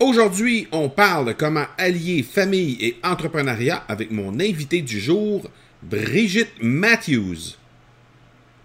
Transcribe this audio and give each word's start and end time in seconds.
Aujourd'hui, 0.00 0.68
on 0.70 0.88
parle 0.88 1.26
de 1.26 1.32
comment 1.32 1.64
allier 1.76 2.22
famille 2.22 2.76
et 2.80 2.96
entrepreneuriat 3.02 3.82
avec 3.88 4.12
mon 4.12 4.38
invité 4.38 4.80
du 4.80 5.00
jour, 5.00 5.50
Brigitte 5.82 6.52
Matthews. 6.62 7.56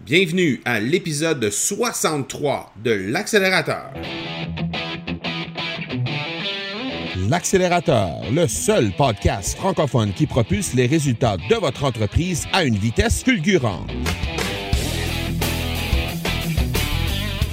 Bienvenue 0.00 0.60
à 0.64 0.78
l'épisode 0.78 1.50
63 1.50 2.74
de 2.84 2.92
l'accélérateur. 2.92 3.92
L'accélérateur, 7.28 8.10
le 8.32 8.46
seul 8.46 8.92
podcast 8.96 9.56
francophone 9.56 10.12
qui 10.12 10.28
propulse 10.28 10.72
les 10.74 10.86
résultats 10.86 11.36
de 11.50 11.56
votre 11.56 11.82
entreprise 11.82 12.46
à 12.52 12.62
une 12.62 12.76
vitesse 12.76 13.24
fulgurante. 13.24 13.90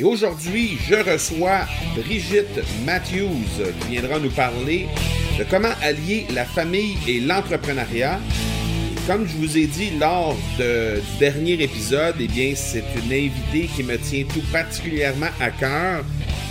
Et 0.00 0.02
aujourd'hui, 0.02 0.78
je 0.88 0.94
reçois 0.94 1.66
Brigitte 1.94 2.58
Matthews 2.86 3.44
qui 3.82 3.88
viendra 3.88 4.18
nous 4.18 4.30
parler 4.30 4.86
de 5.38 5.44
comment 5.44 5.74
allier 5.82 6.24
la 6.32 6.46
famille 6.46 6.96
et 7.06 7.20
l'entrepreneuriat. 7.20 8.18
Comme 9.06 9.28
je 9.28 9.36
vous 9.36 9.58
ai 9.58 9.66
dit 9.66 9.90
lors 10.00 10.34
du 10.56 11.02
dernier 11.18 11.62
épisode, 11.62 12.14
eh 12.18 12.28
bien, 12.28 12.54
c'est 12.56 12.84
une 12.96 13.12
invitée 13.12 13.68
qui 13.76 13.82
me 13.82 13.98
tient 13.98 14.24
tout 14.24 14.40
particulièrement 14.50 15.28
à 15.38 15.50
cœur. 15.50 16.02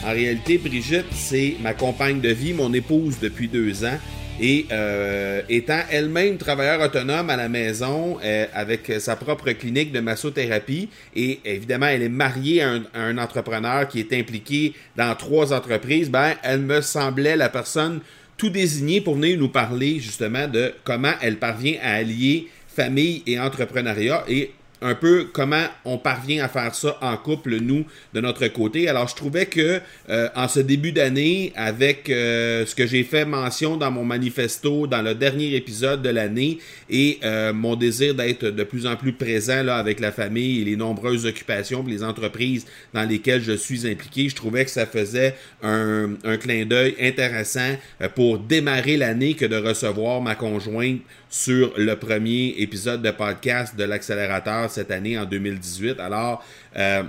En 0.06 0.12
réalité, 0.12 0.60
Brigitte, 0.60 1.12
c'est 1.16 1.56
ma 1.60 1.74
compagne 1.74 2.22
de 2.22 2.30
vie, 2.30 2.54
mon 2.54 2.72
épouse 2.72 3.18
depuis 3.20 3.48
deux 3.48 3.84
ans. 3.84 3.98
Et 4.42 4.68
euh, 4.72 5.42
étant 5.50 5.82
elle-même 5.92 6.38
travailleur 6.38 6.82
autonome 6.82 7.30
à 7.30 7.36
la 7.36 7.50
maison 7.50 8.18
euh, 8.24 8.46
avec 8.54 8.92
sa 9.00 9.16
propre 9.16 9.52
clinique 9.52 9.92
de 9.92 10.00
massothérapie, 10.00 10.90
et 11.16 11.40
évidemment 11.44 11.88
elle 11.88 12.04
est 12.04 12.10
mariée 12.10 12.62
à 12.62 12.70
un, 12.70 12.84
à 12.94 13.02
un 13.02 13.18
entrepreneur 13.18 13.88
qui 13.88 14.00
est 14.00 14.14
impliqué 14.14 14.74
dans 14.96 15.14
trois 15.16 15.52
entreprises, 15.54 16.10
ben 16.10 16.36
elle 16.44 16.62
me 16.62 16.82
semblait 16.82 17.36
la 17.36 17.50
personne 17.50 18.00
tout 18.38 18.50
désignée 18.50 19.02
pour 19.02 19.16
venir 19.16 19.38
nous 19.38 19.50
parler 19.50 20.00
justement 20.00 20.48
de 20.48 20.74
comment 20.86 21.14
elle 21.22 21.38
parvient 21.38 21.78
à 21.84 21.96
allier 21.96 22.48
famille 22.74 23.24
et 23.28 23.38
entrepreneuriat. 23.38 24.24
Et 24.30 24.52
un 24.82 24.96
peu 24.96 25.28
comment 25.32 25.66
on 25.86 25.98
parvient 25.98 26.44
à 26.44 26.48
faire 26.48 26.74
ça 26.74 26.98
en 27.02 27.16
couple, 27.18 27.58
nous, 27.58 27.86
de 28.14 28.22
notre 28.22 28.48
côté. 28.48 28.88
Alors, 28.88 29.08
je 29.08 29.16
trouvais 29.16 29.46
que 29.46 29.82
euh, 30.10 30.30
en 30.36 30.48
ce 30.48 30.60
début 30.60 30.92
d'année, 30.92 31.52
avec 31.56 32.10
euh, 32.10 32.66
ce 32.66 32.76
que 32.76 32.88
j'ai 32.88 33.04
fait 33.04 33.26
mention 33.26 33.78
dans 33.78 33.92
mon 33.92 34.06
manifesto, 34.06 34.88
dans 34.88 35.02
le 35.02 35.16
dernier 35.16 35.56
épisode 35.56 36.02
de 36.02 36.10
l'année, 36.10 36.60
et 36.90 37.20
euh, 37.24 37.54
mon 37.54 37.76
désir 37.76 38.16
d'être 38.16 38.46
de 38.46 38.64
plus 38.64 38.86
en 38.86 38.96
plus 38.96 39.14
présent 39.14 39.64
là, 39.64 39.78
avec 39.78 40.00
la 40.00 40.12
famille 40.12 40.62
et 40.62 40.66
les 40.66 40.76
nombreuses 40.76 41.26
occupations, 41.26 41.84
les 41.88 42.04
entreprises 42.04 42.66
dans 42.94 43.04
lesquelles 43.04 43.44
je 43.44 43.54
suis 43.54 43.88
impliqué, 43.88 44.30
je 44.30 44.36
trouvais 44.36 44.66
que 44.66 44.72
ça 44.72 44.86
faisait 44.86 45.36
un, 45.62 46.12
un 46.24 46.38
clin 46.38 46.66
d'œil 46.66 46.96
intéressant 47.02 47.76
euh, 48.02 48.10
pour 48.10 48.40
démarrer 48.40 48.98
l'année 48.98 49.34
que 49.34 49.46
de 49.46 49.58
recevoir 49.58 50.22
ma 50.22 50.36
conjointe 50.36 51.00
sur 51.30 51.74
le 51.78 51.96
premier 51.96 52.56
épisode 52.58 53.02
de 53.04 53.12
podcast 53.12 53.76
de 53.76 53.84
l'accélérateur 53.84 54.69
cette 54.70 54.92
année 54.92 55.18
en 55.18 55.26
2018. 55.26 56.00
Alors, 56.00 56.44
euh, 56.78 57.04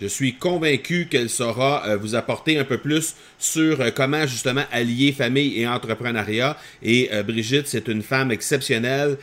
je 0.00 0.06
suis 0.06 0.34
convaincu 0.34 1.08
qu'elle 1.10 1.28
saura 1.28 1.86
euh, 1.86 1.96
vous 1.96 2.14
apporter 2.14 2.58
un 2.58 2.64
peu 2.64 2.78
plus 2.78 3.14
sur 3.38 3.80
euh, 3.80 3.90
comment 3.94 4.26
justement 4.26 4.64
allier 4.72 5.12
famille 5.12 5.60
et 5.60 5.68
entrepreneuriat. 5.68 6.56
Et 6.82 7.10
Brigitte, 7.26 7.66
c'est 7.66 7.88
une 7.88 8.02
femme 8.02 8.30
exceptionnelle 8.30 9.18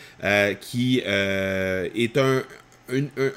qui 0.62 1.00
est 1.00 2.18
un, 2.18 2.44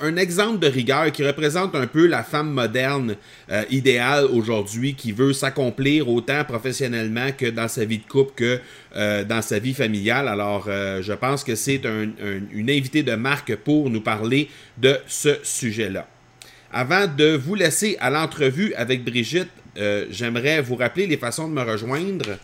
un, 0.00 0.16
exemple 0.16 0.58
de 0.60 0.66
rigueur 0.68 1.10
qui 1.12 1.24
représente 1.26 1.74
un 1.74 1.86
peu 1.86 2.06
la 2.06 2.22
femme 2.22 2.50
moderne 2.50 3.16
euh, 3.50 3.64
idéale 3.70 4.24
aujourd'hui 4.26 4.94
qui 4.94 5.12
veut 5.12 5.32
s'accomplir 5.32 6.08
autant 6.08 6.44
professionnellement 6.44 7.30
que 7.36 7.46
dans 7.46 7.68
sa 7.68 7.84
vie 7.84 7.98
de 7.98 8.06
couple 8.06 8.32
que 8.36 8.60
euh, 8.96 9.24
dans 9.24 9.42
sa 9.42 9.58
vie 9.58 9.74
familiale. 9.74 10.28
Alors, 10.28 10.66
euh, 10.68 11.02
je 11.02 11.12
pense 11.12 11.42
que 11.44 11.54
c'est 11.54 11.84
un- 11.86 12.08
un- 12.22 12.40
une 12.52 12.70
invitée 12.70 13.02
de 13.02 13.14
marque 13.14 13.56
pour 13.56 13.90
nous 13.90 14.00
parler 14.00 14.48
de 14.78 14.96
ce 15.06 15.36
sujet-là. 15.42 16.06
Avant 16.72 17.06
de 17.08 17.34
vous 17.36 17.54
laisser 17.56 17.96
à 18.00 18.10
l'entrevue 18.10 18.72
avec 18.74 19.04
Brigitte, 19.04 19.48
j'aimerais 20.10 20.60
vous 20.60 20.76
rappeler 20.76 21.06
les 21.06 21.16
façons 21.16 21.48
de 21.48 21.54
me 21.54 21.62
rejoindre. 21.62 22.38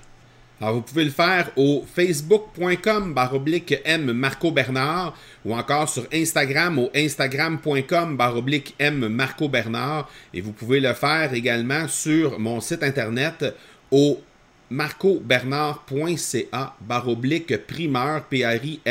Alors, 0.59 0.77
vous 0.77 0.81
pouvez 0.81 1.05
le 1.05 1.11
faire 1.11 1.50
au 1.56 1.84
facebook.com 1.87 3.12
baroblique 3.12 3.75
M 3.84 4.11
Marco 4.12 4.50
Bernard 4.50 5.15
ou 5.44 5.55
encore 5.55 5.87
sur 5.87 6.06
Instagram 6.11 6.78
au 6.78 6.91
instagram.com 6.94 8.16
baroblique 8.16 8.75
M 8.78 9.07
Marco 9.09 9.51
Bernard. 9.51 10.09
Et 10.33 10.41
vous 10.41 10.53
pouvez 10.53 10.80
le 10.80 10.95
faire 10.95 11.34
également 11.34 11.86
sur 11.89 12.39
mon 12.39 12.63
site 12.63 12.83
internet 12.83 13.54
au 13.91 14.22
marcobernard.ca 14.71 16.75
baroblique 16.80 17.66
primeur 17.66 18.25
P-R-I-M-E-U-R-S 18.25 18.83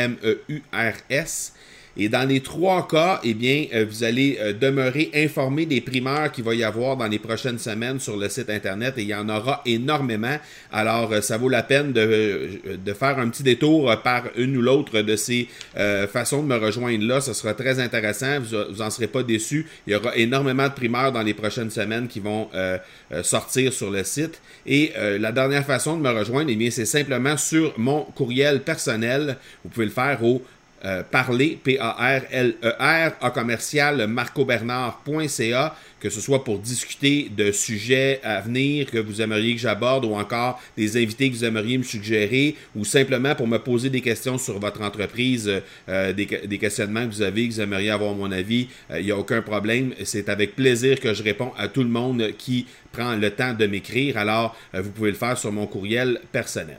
et 1.96 2.08
dans 2.08 2.28
les 2.28 2.40
trois 2.40 2.86
cas, 2.86 3.20
eh 3.24 3.34
bien, 3.34 3.66
euh, 3.74 3.86
vous 3.88 4.04
allez 4.04 4.38
euh, 4.40 4.52
demeurer 4.52 5.10
informé 5.14 5.66
des 5.66 5.80
primeurs 5.80 6.30
qu'il 6.30 6.44
va 6.44 6.54
y 6.54 6.62
avoir 6.62 6.96
dans 6.96 7.06
les 7.06 7.18
prochaines 7.18 7.58
semaines 7.58 7.98
sur 8.00 8.16
le 8.16 8.28
site 8.28 8.50
Internet 8.50 8.94
et 8.98 9.02
il 9.02 9.08
y 9.08 9.14
en 9.14 9.28
aura 9.28 9.62
énormément. 9.64 10.36
Alors, 10.72 11.12
euh, 11.12 11.20
ça 11.20 11.38
vaut 11.38 11.48
la 11.48 11.62
peine 11.62 11.92
de, 11.92 12.60
de 12.84 12.92
faire 12.92 13.18
un 13.18 13.28
petit 13.28 13.42
détour 13.42 13.94
par 14.02 14.24
une 14.36 14.56
ou 14.56 14.62
l'autre 14.62 15.00
de 15.00 15.16
ces 15.16 15.48
euh, 15.76 16.06
façons 16.06 16.42
de 16.42 16.48
me 16.48 16.56
rejoindre 16.56 17.04
là. 17.04 17.20
Ce 17.20 17.32
sera 17.32 17.54
très 17.54 17.80
intéressant. 17.80 18.40
Vous, 18.40 18.56
vous 18.70 18.82
en 18.82 18.90
serez 18.90 19.06
pas 19.06 19.22
déçus. 19.22 19.66
Il 19.86 19.92
y 19.92 19.96
aura 19.96 20.16
énormément 20.16 20.68
de 20.68 20.74
primeurs 20.74 21.12
dans 21.12 21.22
les 21.22 21.34
prochaines 21.34 21.70
semaines 21.70 22.08
qui 22.08 22.20
vont 22.20 22.48
euh, 22.54 23.22
sortir 23.22 23.72
sur 23.72 23.90
le 23.90 24.02
site. 24.04 24.40
Et 24.66 24.92
euh, 24.96 25.18
la 25.18 25.32
dernière 25.32 25.64
façon 25.64 25.96
de 25.96 26.02
me 26.02 26.10
rejoindre, 26.10 26.50
eh 26.50 26.56
bien, 26.56 26.70
c'est 26.70 26.86
simplement 26.86 27.36
sur 27.36 27.72
mon 27.78 28.02
courriel 28.02 28.62
personnel. 28.62 29.36
Vous 29.62 29.70
pouvez 29.70 29.86
le 29.86 29.92
faire 29.92 30.22
au 30.24 30.42
euh, 30.86 31.02
parler, 31.02 31.58
P-A-R-L-E-R, 31.64 33.12
à 33.20 33.30
commercial 33.30 34.06
marcobernard.ca, 34.06 35.76
que 35.98 36.08
ce 36.08 36.20
soit 36.20 36.44
pour 36.44 36.60
discuter 36.60 37.28
de 37.36 37.50
sujets 37.50 38.20
à 38.22 38.40
venir 38.40 38.88
que 38.88 38.98
vous 38.98 39.20
aimeriez 39.20 39.56
que 39.56 39.60
j'aborde 39.60 40.04
ou 40.04 40.14
encore 40.14 40.62
des 40.76 40.96
invités 40.96 41.28
que 41.28 41.34
vous 41.34 41.44
aimeriez 41.44 41.76
me 41.78 41.82
suggérer 41.82 42.54
ou 42.76 42.84
simplement 42.84 43.34
pour 43.34 43.48
me 43.48 43.58
poser 43.58 43.90
des 43.90 44.00
questions 44.00 44.38
sur 44.38 44.60
votre 44.60 44.80
entreprise, 44.80 45.50
euh, 45.88 46.12
des, 46.12 46.26
des, 46.26 46.58
questionnements 46.58 47.04
que 47.06 47.12
vous 47.14 47.22
avez, 47.22 47.48
que 47.48 47.54
vous 47.54 47.60
aimeriez 47.60 47.90
avoir 47.90 48.14
mon 48.14 48.30
avis, 48.30 48.68
il 48.96 49.04
n'y 49.04 49.10
a 49.10 49.18
aucun 49.18 49.42
problème. 49.42 49.92
C'est 50.04 50.28
avec 50.28 50.54
plaisir 50.54 51.00
que 51.00 51.12
je 51.14 51.22
réponds 51.22 51.52
à 51.58 51.66
tout 51.66 51.82
le 51.82 51.88
monde 51.88 52.32
qui 52.38 52.66
prend 52.92 53.16
le 53.16 53.30
temps 53.30 53.54
de 53.54 53.66
m'écrire. 53.66 54.18
Alors, 54.18 54.56
vous 54.72 54.90
pouvez 54.90 55.10
le 55.10 55.16
faire 55.16 55.36
sur 55.38 55.52
mon 55.52 55.66
courriel 55.66 56.20
personnel. 56.32 56.78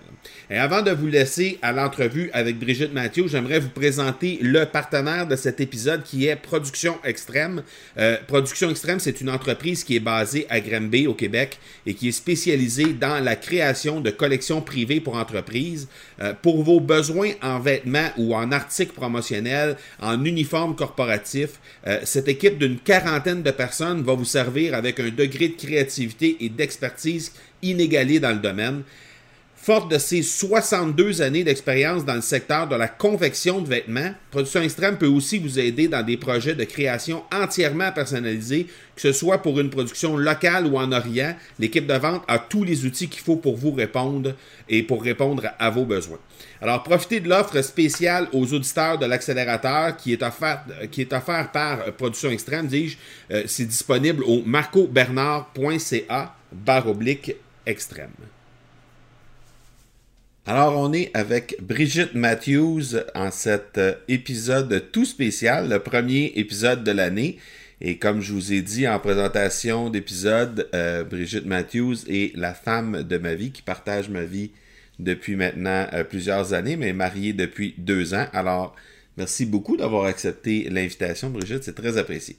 Et 0.49 0.57
avant 0.57 0.81
de 0.81 0.91
vous 0.91 1.07
laisser 1.07 1.59
à 1.61 1.71
l'entrevue 1.71 2.29
avec 2.33 2.57
Brigitte 2.57 2.93
Mathieu, 2.93 3.27
j'aimerais 3.27 3.59
vous 3.59 3.69
présenter 3.69 4.39
le 4.41 4.65
partenaire 4.65 5.27
de 5.27 5.35
cet 5.35 5.59
épisode 5.59 6.03
qui 6.03 6.27
est 6.27 6.35
Production 6.35 6.97
Extrême. 7.03 7.63
Euh, 7.97 8.17
Production 8.27 8.69
Extrême, 8.69 8.99
c'est 8.99 9.19
une 9.21 9.29
entreprise 9.29 9.83
qui 9.83 9.95
est 9.95 10.01
basée 10.01 10.45
à 10.49 10.59
Granby, 10.59 11.07
au 11.07 11.13
Québec, 11.13 11.59
et 11.85 11.93
qui 11.93 12.09
est 12.09 12.13
spécialisée 12.13 12.93
dans 12.93 13.23
la 13.23 13.35
création 13.35 13.99
de 13.99 14.09
collections 14.09 14.61
privées 14.61 15.01
pour 15.01 15.17
entreprises. 15.17 15.87
Euh, 16.21 16.33
pour 16.41 16.63
vos 16.63 16.79
besoins 16.79 17.31
en 17.41 17.59
vêtements 17.59 18.09
ou 18.17 18.35
en 18.35 18.51
articles 18.51 18.93
promotionnels, 18.93 19.75
en 20.01 20.23
uniformes 20.23 20.75
corporatifs, 20.75 21.59
euh, 21.85 21.99
cette 22.03 22.27
équipe 22.27 22.57
d'une 22.57 22.79
quarantaine 22.79 23.43
de 23.43 23.51
personnes 23.51 24.01
va 24.01 24.13
vous 24.13 24.25
servir 24.25 24.73
avec 24.73 24.99
un 24.99 25.09
degré 25.09 25.49
de 25.49 25.55
créativité 25.55 25.96
et 25.99 26.49
d'expertise 26.49 27.31
inégalé 27.61 28.19
dans 28.19 28.31
le 28.31 28.39
domaine. 28.39 28.83
Forte 29.55 29.91
de 29.91 29.97
ses 29.97 30.21
62 30.21 31.21
années 31.21 31.43
d'expérience 31.43 32.05
dans 32.05 32.13
le 32.13 32.21
secteur 32.21 32.69
de 32.69 32.75
la 32.75 32.87
confection 32.87 33.59
de 33.59 33.67
vêtements, 33.67 34.13
Production 34.31 34.61
Extrême 34.61 34.97
peut 34.97 35.07
aussi 35.07 35.39
vous 35.39 35.59
aider 35.59 35.89
dans 35.89 36.05
des 36.05 36.15
projets 36.15 36.55
de 36.55 36.63
création 36.63 37.23
entièrement 37.33 37.91
personnalisés, 37.91 38.67
que 38.95 39.01
ce 39.01 39.11
soit 39.11 39.39
pour 39.39 39.59
une 39.59 39.69
production 39.69 40.15
locale 40.15 40.67
ou 40.67 40.77
en 40.77 40.91
Orient. 40.93 41.35
L'équipe 41.59 41.85
de 41.85 41.95
vente 41.95 42.23
a 42.29 42.39
tous 42.39 42.63
les 42.63 42.85
outils 42.85 43.09
qu'il 43.09 43.23
faut 43.23 43.35
pour 43.35 43.57
vous 43.57 43.71
répondre 43.71 44.35
et 44.69 44.83
pour 44.83 45.03
répondre 45.03 45.43
à 45.59 45.69
vos 45.69 45.83
besoins. 45.83 46.19
Alors, 46.61 46.81
profitez 46.81 47.19
de 47.19 47.29
l'offre 47.29 47.61
spéciale 47.61 48.27
aux 48.33 48.51
auditeurs 48.53 48.97
de 48.97 49.05
l'accélérateur 49.05 49.95
qui 49.95 50.13
est 50.13 50.23
offerte 50.23 50.69
offert 51.11 51.51
par 51.51 51.83
Production 51.93 52.31
Extrême, 52.31 52.67
dis-je. 52.67 52.97
Euh, 53.31 53.43
c'est 53.45 53.65
disponible 53.65 54.23
au 54.23 54.41
marcobernard.ca 54.43 56.35
barre 56.51 56.87
oblique 56.87 57.35
extrême. 57.65 58.11
Alors, 60.47 60.77
on 60.77 60.93
est 60.93 61.11
avec 61.13 61.57
Brigitte 61.61 62.15
Matthews 62.15 62.95
en 63.13 63.29
cet 63.31 63.77
euh, 63.77 63.93
épisode 64.07 64.85
tout 64.91 65.05
spécial, 65.05 65.69
le 65.69 65.79
premier 65.79 66.31
épisode 66.37 66.83
de 66.83 66.91
l'année. 66.91 67.37
Et 67.81 67.97
comme 67.97 68.21
je 68.21 68.33
vous 68.33 68.53
ai 68.53 68.61
dit 68.61 68.87
en 68.87 68.97
présentation 68.97 69.89
d'épisode, 69.89 70.67
euh, 70.73 71.03
Brigitte 71.03 71.45
Matthews 71.45 71.97
est 72.07 72.35
la 72.35 72.53
femme 72.53 73.03
de 73.03 73.17
ma 73.19 73.35
vie 73.35 73.51
qui 73.51 73.61
partage 73.61 74.09
ma 74.09 74.23
vie 74.23 74.51
depuis 74.99 75.35
maintenant 75.35 75.87
euh, 75.93 76.03
plusieurs 76.03 76.53
années, 76.53 76.75
mais 76.75 76.93
mariée 76.93 77.33
depuis 77.33 77.75
deux 77.77 78.13
ans. 78.13 78.27
Alors, 78.33 78.75
merci 79.17 79.45
beaucoup 79.45 79.77
d'avoir 79.77 80.05
accepté 80.05 80.67
l'invitation, 80.69 81.29
Brigitte. 81.29 81.63
C'est 81.63 81.75
très 81.75 81.97
apprécié. 81.97 82.37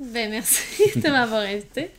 Ben, 0.00 0.30
merci 0.30 0.82
de 0.96 1.08
m'avoir 1.08 1.42
invité. 1.42 1.90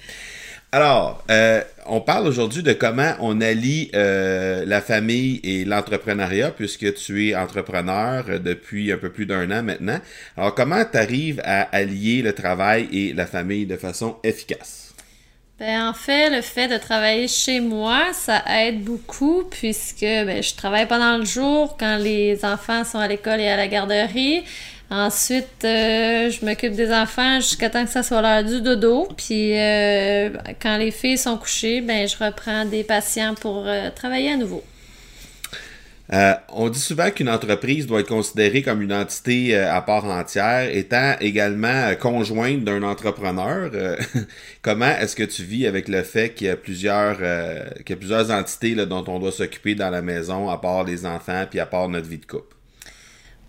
Alors, 0.73 1.23
euh, 1.29 1.61
on 1.85 1.99
parle 1.99 2.27
aujourd'hui 2.27 2.63
de 2.63 2.71
comment 2.71 3.13
on 3.19 3.41
allie 3.41 3.91
euh, 3.93 4.63
la 4.65 4.81
famille 4.81 5.41
et 5.43 5.65
l'entrepreneuriat, 5.65 6.51
puisque 6.51 6.93
tu 6.93 7.27
es 7.27 7.35
entrepreneur 7.35 8.39
depuis 8.39 8.89
un 8.91 8.97
peu 8.97 9.09
plus 9.09 9.25
d'un 9.25 9.51
an 9.51 9.63
maintenant. 9.63 9.99
Alors, 10.37 10.55
comment 10.55 10.85
tu 10.89 10.97
arrives 10.97 11.41
à 11.43 11.63
allier 11.75 12.21
le 12.21 12.33
travail 12.33 12.87
et 12.93 13.11
la 13.13 13.25
famille 13.25 13.65
de 13.65 13.75
façon 13.75 14.15
efficace? 14.23 14.80
Ben, 15.61 15.89
en 15.89 15.93
fait, 15.93 16.31
le 16.31 16.41
fait 16.41 16.67
de 16.67 16.77
travailler 16.77 17.27
chez 17.27 17.59
moi, 17.59 18.13
ça 18.13 18.41
aide 18.49 18.83
beaucoup 18.83 19.43
puisque 19.43 20.01
ben, 20.01 20.41
je 20.41 20.55
travaille 20.55 20.87
pendant 20.87 21.19
le 21.19 21.23
jour 21.23 21.77
quand 21.79 21.97
les 21.97 22.43
enfants 22.43 22.83
sont 22.83 22.97
à 22.97 23.07
l'école 23.07 23.39
et 23.39 23.47
à 23.47 23.57
la 23.57 23.67
garderie. 23.67 24.43
Ensuite, 24.89 25.63
euh, 25.63 26.31
je 26.31 26.43
m'occupe 26.43 26.73
des 26.73 26.91
enfants 26.91 27.35
jusqu'à 27.41 27.69
temps 27.69 27.85
que 27.85 27.91
ça 27.91 28.01
soit 28.01 28.23
l'heure 28.23 28.43
du 28.43 28.59
dodo. 28.59 29.07
Puis 29.15 29.51
euh, 29.55 30.31
quand 30.59 30.77
les 30.77 30.89
filles 30.89 31.19
sont 31.19 31.37
couchées, 31.37 31.81
ben 31.81 32.07
je 32.07 32.17
reprends 32.17 32.65
des 32.65 32.83
patients 32.83 33.35
pour 33.35 33.65
euh, 33.67 33.91
travailler 33.91 34.31
à 34.31 34.37
nouveau. 34.37 34.63
On 36.49 36.69
dit 36.69 36.79
souvent 36.79 37.09
qu'une 37.09 37.29
entreprise 37.29 37.87
doit 37.87 38.01
être 38.01 38.09
considérée 38.09 38.61
comme 38.61 38.81
une 38.81 38.93
entité 38.93 39.57
à 39.57 39.81
part 39.81 40.05
entière, 40.05 40.69
étant 40.75 41.15
également 41.21 41.93
conjointe 41.95 42.63
d'un 42.63 42.83
entrepreneur. 42.83 43.71
comment 44.61 44.91
est-ce 44.99 45.15
que 45.15 45.23
tu 45.23 45.43
vis 45.43 45.67
avec 45.67 45.87
le 45.87 46.03
fait 46.03 46.33
qu'il 46.33 46.47
y 46.47 46.49
a 46.49 46.57
plusieurs, 46.57 47.17
qu'il 47.85 47.91
y 47.91 47.93
a 47.93 47.97
plusieurs 47.97 48.29
entités 48.31 48.75
là, 48.75 48.85
dont 48.85 49.05
on 49.07 49.19
doit 49.19 49.31
s'occuper 49.31 49.75
dans 49.75 49.89
la 49.89 50.01
maison, 50.01 50.49
à 50.49 50.57
part 50.57 50.83
les 50.83 51.05
enfants, 51.05 51.45
puis 51.49 51.59
à 51.59 51.65
part 51.65 51.87
notre 51.87 52.07
vie 52.07 52.19
de 52.19 52.25
couple? 52.25 52.55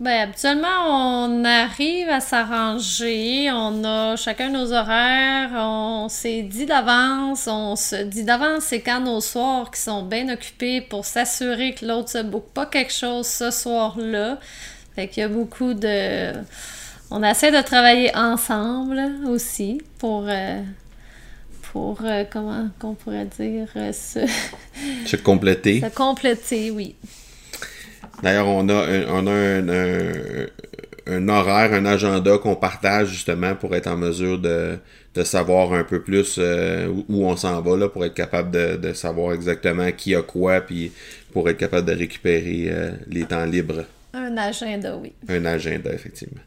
Ben, 0.01 0.23
habituellement, 0.23 1.27
on 1.27 1.45
arrive 1.45 2.09
à 2.09 2.19
s'arranger. 2.19 3.51
On 3.53 3.85
a 3.85 4.17
chacun 4.17 4.51
nos 4.51 4.73
horaires. 4.73 5.51
On 5.55 6.09
s'est 6.09 6.43
dit 6.43 6.67
d'avance. 6.67 7.47
On 7.47 7.77
se 7.77 8.03
dit 8.03 8.25
d'avance, 8.25 8.65
c'est 8.65 8.81
quand 8.81 9.01
nos 9.01 9.21
soirs 9.21 9.71
qui 9.71 9.81
sont 9.81 10.03
bien 10.03 10.29
occupés 10.29 10.81
pour 10.81 11.05
s'assurer 11.05 11.75
que 11.75 11.87
l'autre 11.87 12.11
se 12.11 12.23
boucle 12.23 12.51
pas 12.53 12.67
quelque 12.67 12.93
chose 12.93 13.27
ce 13.27 13.51
soir-là. 13.51 14.39
Fait 14.97 15.07
qu'il 15.09 15.23
y 15.23 15.25
a 15.25 15.29
beaucoup 15.29 15.73
de. 15.75 16.33
On 17.11 17.23
essaie 17.23 17.53
de 17.53 17.63
travailler 17.63 18.15
ensemble 18.17 19.01
aussi 19.29 19.81
pour. 19.99 20.25
Euh, 20.27 20.63
pour, 21.73 22.01
euh, 22.05 22.25
comment 22.31 22.69
qu'on 22.79 22.95
pourrait 22.95 23.25
dire, 23.25 23.69
euh, 23.77 23.93
se... 23.93 24.21
se 25.07 25.17
compléter. 25.17 25.81
Se 25.85 25.87
compléter, 25.87 26.71
oui. 26.71 26.95
D'ailleurs, 28.23 28.47
on 28.47 28.69
a, 28.69 28.75
un, 28.75 29.05
on 29.09 29.27
a 29.27 29.33
un, 31.07 31.29
horaire, 31.29 31.73
un 31.73 31.85
agenda 31.87 32.39
qu'on 32.39 32.55
partage 32.55 33.09
justement 33.09 33.57
pour 33.57 33.75
être 33.75 33.89
en 33.89 33.97
mesure 33.97 34.39
de, 34.39 34.79
savoir 35.25 35.73
un 35.73 35.83
peu 35.83 36.03
plus 36.03 36.37
euh, 36.39 36.87
où 37.09 37.27
on 37.27 37.37
s'en 37.37 37.61
va, 37.61 37.77
là, 37.77 37.89
pour 37.89 38.05
être 38.05 38.15
capable 38.15 38.51
de, 38.81 38.93
savoir 38.93 39.35
exactement 39.35 39.91
qui 39.91 40.15
a 40.15 40.23
quoi, 40.23 40.61
puis 40.61 40.93
pour 41.33 41.51
être 41.51 41.59
capable 41.59 41.89
de 41.89 41.95
récupérer 41.95 42.67
euh, 42.69 42.93
les 43.09 43.25
temps 43.25 43.45
libres. 43.45 43.85
Un 44.15 44.37
agenda, 44.37 44.97
oui. 44.97 45.13
Un 45.29 45.45
agenda, 45.45 45.93
effectivement. 45.93 46.43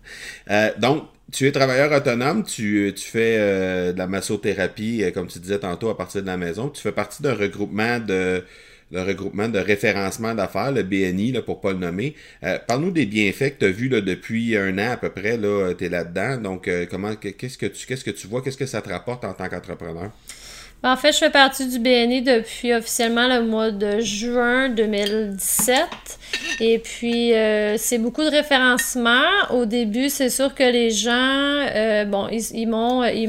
Euh, 0.52 0.70
donc, 0.78 1.04
tu 1.32 1.48
es 1.48 1.52
travailleur 1.52 1.92
autonome, 1.92 2.44
tu, 2.44 2.94
tu 2.96 3.04
fais 3.04 3.92
de 3.92 3.98
la 3.98 4.06
massothérapie, 4.06 5.04
comme 5.14 5.28
tu 5.28 5.40
disais 5.40 5.58
tantôt, 5.58 5.90
à 5.90 5.98
partir 5.98 6.22
de 6.22 6.28
la 6.28 6.38
maison. 6.38 6.70
Tu 6.70 6.82
fais 6.82 6.92
partie 6.92 7.24
d'un 7.24 7.34
regroupement 7.34 8.00
de 8.00 8.44
le 8.92 9.02
regroupement 9.02 9.50
de 9.50 9.60
référencement 9.60 10.36
d'affaires, 10.36 10.72
le 10.72 10.84
BNI, 10.84 11.32
là, 11.32 11.42
pour 11.42 11.60
pas 11.60 11.72
le 11.72 11.80
nommer. 11.80 12.16
Euh, 12.44 12.58
parle-nous 12.66 12.92
des 12.92 13.06
bienfaits 13.06 13.56
que 13.56 13.60
tu 13.60 13.66
as 13.66 13.72
vus 13.72 13.90
là, 13.90 14.02
depuis 14.02 14.56
un 14.56 14.78
an 14.78 14.92
à 14.92 14.98
peu 14.98 15.10
près, 15.10 15.38
là, 15.38 15.74
tu 15.74 15.86
es 15.86 15.90
là-dedans. 15.90 16.38
Donc, 16.38 16.68
euh, 16.68 16.86
comment 16.90 17.16
qu'est-ce 17.16 17.58
que 17.58 17.66
tu 17.66 17.88
qu'est-ce 17.88 18.04
que 18.06 18.12
tu 18.12 18.28
vois, 18.28 18.42
qu'est-ce 18.42 18.58
que 18.58 18.66
ça 18.66 18.82
te 18.82 18.90
rapporte 18.90 19.26
en 19.26 19.34
tant 19.34 19.50
qu'entrepreneur? 19.50 20.12
Ben, 20.84 20.92
en 20.92 20.98
fait, 20.98 21.14
je 21.14 21.18
fais 21.18 21.32
partie 21.32 21.68
du 21.68 21.80
BNI 21.80 22.22
depuis 22.22 22.74
officiellement 22.74 23.28
le 23.28 23.44
mois 23.44 23.72
de 23.72 24.02
juin 24.02 24.70
2017. 24.70 25.84
Et 26.60 26.78
puis, 26.78 27.34
euh, 27.34 27.78
c'est 27.78 27.98
beaucoup 27.98 28.24
de 28.24 28.30
référencement. 28.30 29.24
Au 29.50 29.66
début, 29.66 30.10
c'est 30.10 30.30
sûr 30.30 30.54
que 30.54 30.64
les 30.64 30.92
gens, 30.92 32.06
bon, 32.06 32.28
ils, 32.30 32.44
ils 32.54 32.68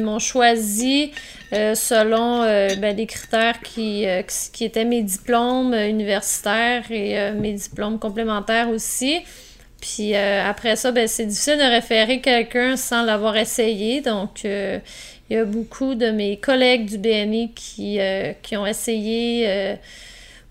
m'ont 0.02 0.18
choisi 0.18 1.12
euh, 1.52 1.76
selon 1.76 2.42
euh, 2.42 2.74
ben, 2.76 3.06
critères 3.06 3.60
qui, 3.60 4.04
euh, 4.04 4.22
qui 4.52 4.64
étaient 4.64 4.84
mes 4.84 5.02
diplômes 5.02 5.74
universitaires 5.74 6.90
et 6.90 7.30
mes 7.32 7.52
diplômes 7.52 7.98
complémentaires 7.98 8.68
aussi. 8.68 9.20
Puis 9.80 10.16
après 10.16 10.74
ça, 10.74 10.90
ben, 10.90 11.06
c'est 11.06 11.26
difficile 11.26 11.58
de 11.58 11.70
référer 11.70 12.20
quelqu'un 12.20 12.76
sans 12.76 13.02
l'avoir 13.02 13.36
essayé. 13.36 14.00
Donc, 14.00 14.42
il 14.44 14.80
y 15.30 15.36
a 15.36 15.44
beaucoup 15.44 15.94
de 15.94 16.10
mes 16.10 16.38
collègues 16.38 16.86
du 16.86 16.98
BMI 16.98 17.52
qui, 17.54 17.98
qui 18.42 18.56
ont 18.56 18.66
essayé 18.66 19.76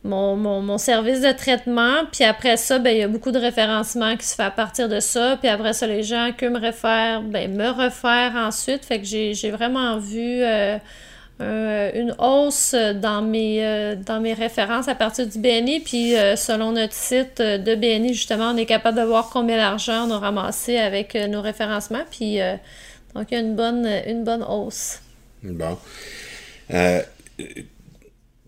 mon, 0.06 0.36
mon, 0.62 0.78
service 0.78 1.22
de 1.22 1.32
traitement. 1.32 2.06
Puis 2.12 2.24
après 2.24 2.58
ça, 2.58 2.80
ben, 2.80 2.92
il 2.92 3.00
y 3.00 3.04
a 3.04 3.08
beaucoup 3.08 3.32
de 3.32 3.40
référencement 3.40 4.16
qui 4.16 4.26
se 4.26 4.36
fait 4.36 4.44
à 4.44 4.52
partir 4.52 4.88
de 4.88 5.00
ça. 5.00 5.38
Puis 5.38 5.50
après 5.50 5.74
ça, 5.74 5.88
les 5.88 6.04
gens 6.04 6.32
que 6.38 6.46
me 6.46 6.60
réfèrent, 6.60 7.22
ben, 7.22 7.54
me 7.56 7.70
refaire 7.70 8.34
ensuite. 8.36 8.86
Fait 8.86 9.00
que 9.00 9.06
j'ai 9.06 9.52
vraiment 9.52 9.98
vu 9.98 10.44
euh, 11.42 11.92
une 11.94 12.16
hausse 12.18 12.74
dans 12.74 13.22
mes, 13.22 13.66
euh, 13.66 13.96
dans 13.96 14.22
mes 14.22 14.34
références 14.34 14.88
à 14.88 14.96
partir 14.96 15.28
du 15.28 15.40
BNI. 15.40 15.82
Puis 15.82 16.16
euh, 16.16 16.36
selon 16.36 16.72
notre 16.72 16.94
site 16.94 17.42
de 17.42 17.76
BNI, 17.76 18.14
justement, 18.14 18.52
on 18.52 18.58
est 18.58 18.66
capable 18.66 18.98
de 18.98 19.04
voir 19.04 19.30
combien 19.34 19.58
d'argent 19.58 20.08
on 20.08 20.12
a 20.12 20.20
ramassé 20.20 20.78
avec 20.78 21.16
nos 21.16 21.42
référencements. 21.42 22.06
Puis 22.10 22.38
donc, 23.14 23.28
il 23.32 23.34
y 23.34 23.38
a 23.38 23.42
une 23.42 23.56
bonne, 23.56 23.90
une 24.08 24.24
bonne 24.24 24.44
hausse. 24.44 25.02
Bon 25.44 25.78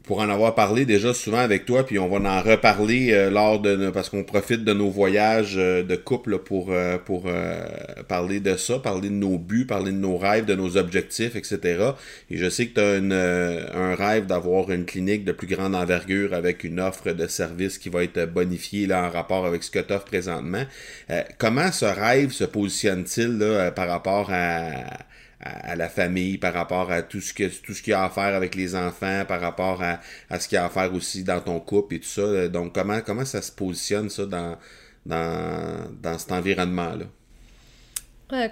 pour 0.08 0.22
en 0.22 0.30
avoir 0.30 0.56
parlé 0.56 0.86
déjà 0.86 1.14
souvent 1.14 1.40
avec 1.40 1.66
toi, 1.66 1.86
puis 1.86 2.00
on 2.00 2.08
va 2.08 2.18
en 2.30 2.42
reparler 2.42 3.12
euh, 3.12 3.30
lors 3.30 3.60
de 3.60 3.90
parce 3.90 4.10
qu'on 4.10 4.24
profite 4.24 4.64
de 4.64 4.72
nos 4.72 4.90
voyages 4.90 5.56
euh, 5.58 5.84
de 5.84 5.98
couple 5.98 6.40
pour 6.40 6.72
euh, 6.72 6.98
pour 6.98 7.30
parler 8.08 8.40
de 8.40 8.56
ça, 8.56 8.80
parler 8.80 9.10
de 9.10 9.16
nos 9.16 9.38
buts, 9.38 9.66
parler 9.66 9.92
de 9.92 9.98
nos 9.98 10.18
rêves, 10.18 10.46
de 10.46 10.56
nos 10.56 10.78
objectifs, 10.78 11.36
etc. 11.36 11.92
Et 12.32 12.38
je 12.38 12.50
sais 12.50 12.68
que 12.68 12.76
tu 12.76 13.14
as 13.14 13.78
un 13.78 13.96
rêve 13.96 14.28
d'avoir 14.28 14.72
une 14.72 14.86
clinique 14.86 15.26
de 15.26 15.34
plus 15.34 15.48
grande 15.48 15.76
envergure 15.76 16.34
avec 16.34 16.64
une 16.64 16.80
offre 16.80 17.12
de 17.12 17.28
service 17.28 17.78
qui 17.78 17.90
va 17.90 18.04
être 18.04 18.26
bonifiée 18.26 18.88
là 18.88 19.04
en 19.04 19.10
rapport 19.10 19.46
avec 19.46 19.64
ce 19.64 19.72
que 19.72 19.80
tu 19.80 19.94
offres 19.94 20.06
présentement. 20.06 20.64
comment 21.38 21.72
ce 21.72 21.86
rêve 21.86 22.32
se 22.32 22.46
positionne-t-il 22.46 23.72
par 23.76 23.90
rapport 23.90 24.30
à 24.32 24.70
à, 25.40 25.76
la 25.76 25.90
famille, 25.90 26.38
par 26.38 26.54
rapport 26.54 26.92
à 26.92 27.02
tout 27.02 27.22
ce 27.22 27.34
que 27.34 27.48
tout 27.62 27.74
ce 27.74 27.82
qu'il 27.82 27.92
y 27.92 27.94
a 27.94 28.04
à 28.04 28.10
faire 28.10 28.36
avec 28.36 28.56
les 28.56 28.76
enfants, 28.76 29.24
par 29.28 29.40
rapport 29.42 29.84
à, 29.84 30.00
à 30.30 30.40
ce 30.40 30.48
qu'il 30.48 30.56
y 30.56 30.60
a 30.60 30.66
à 30.66 30.70
faire 30.70 30.94
aussi 30.94 31.24
dans 31.24 31.42
ton 31.42 31.60
couple 31.60 31.96
et 31.96 32.00
tout 32.00 32.08
ça. 32.08 32.48
Donc 32.48 32.74
comment 32.74 33.02
comment 33.02 33.26
ça 33.26 33.42
se 33.42 33.52
positionne 33.52 34.10
ça 34.10 34.26
dans 34.26 34.58
dans, 35.06 35.90
dans 36.02 36.18
cet 36.18 36.32
environnement 36.32 36.96
là? 36.96 37.06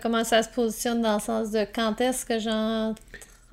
comment 0.01 0.23
ça 0.23 0.41
se 0.41 0.49
positionne 0.49 1.01
dans 1.01 1.15
le 1.15 1.19
sens 1.19 1.51
de 1.51 1.65
quand 1.73 1.99
est-ce 1.99 2.25
que 2.25 2.39
j'en 2.39 2.95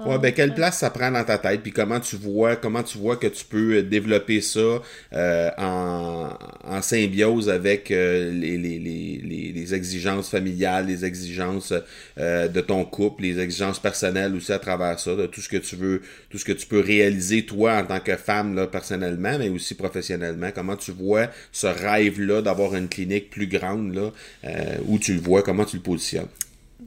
Ouais, 0.07 0.19
ben 0.19 0.33
quelle 0.33 0.55
place 0.55 0.79
ça 0.79 0.91
prend 0.91 1.11
dans 1.11 1.25
ta 1.25 1.39
tête, 1.39 1.63
puis 1.63 1.71
comment 1.71 2.01
tu 2.01 2.17
vois, 2.17 2.57
comment 2.57 2.83
tu 2.83 2.99
vois 2.99 3.17
que 3.17 3.27
tu 3.27 3.45
peux 3.45 3.77
euh, 3.77 3.83
développer 3.83 4.41
ça 4.41 4.83
euh, 5.13 5.51
en, 5.59 6.31
en, 6.65 6.83
symbiose 6.83 7.49
avec 7.49 7.91
euh, 7.91 8.33
les, 8.33 8.59
les, 8.59 8.79
les, 8.79 9.53
les, 9.55 9.75
exigences 9.75 10.29
familiales, 10.31 10.87
les 10.87 11.05
exigences 11.05 11.73
de 12.19 12.61
ton 12.61 12.85
couple, 12.85 13.23
les 13.23 13.39
exigences 13.39 13.79
personnelles 13.79 14.35
aussi 14.35 14.53
à 14.53 14.59
travers 14.59 14.99
ça, 14.99 15.15
de 15.15 15.27
tout 15.27 15.41
ce 15.41 15.49
que 15.49 15.57
tu 15.57 15.77
veux, 15.77 16.03
tout 16.31 16.39
ce 16.39 16.45
que 16.45 16.53
tu 16.53 16.67
peux 16.67 16.81
réaliser 16.81 17.47
toi 17.47 17.75
en 17.75 17.85
tant 17.85 18.01
que 18.01 18.17
femme 18.17 18.55
là, 18.55 18.67
personnellement, 18.67 19.39
mais 19.39 19.49
aussi 19.49 19.75
professionnellement. 19.75 20.51
Comment 20.55 20.77
tu 20.77 20.93
vois 20.93 21.29
ce 21.53 21.67
rêve-là 21.67 22.43
d'avoir 22.43 22.75
une 22.75 22.89
clinique 22.89 23.31
plus 23.31 23.47
grande 23.47 23.95
là, 23.95 24.11
où 24.87 24.99
tu 24.99 25.15
le 25.15 25.21
vois, 25.21 25.43
comment 25.43 25.65
tu 25.65 25.77
le 25.77 25.83
positionnes? 25.83 26.29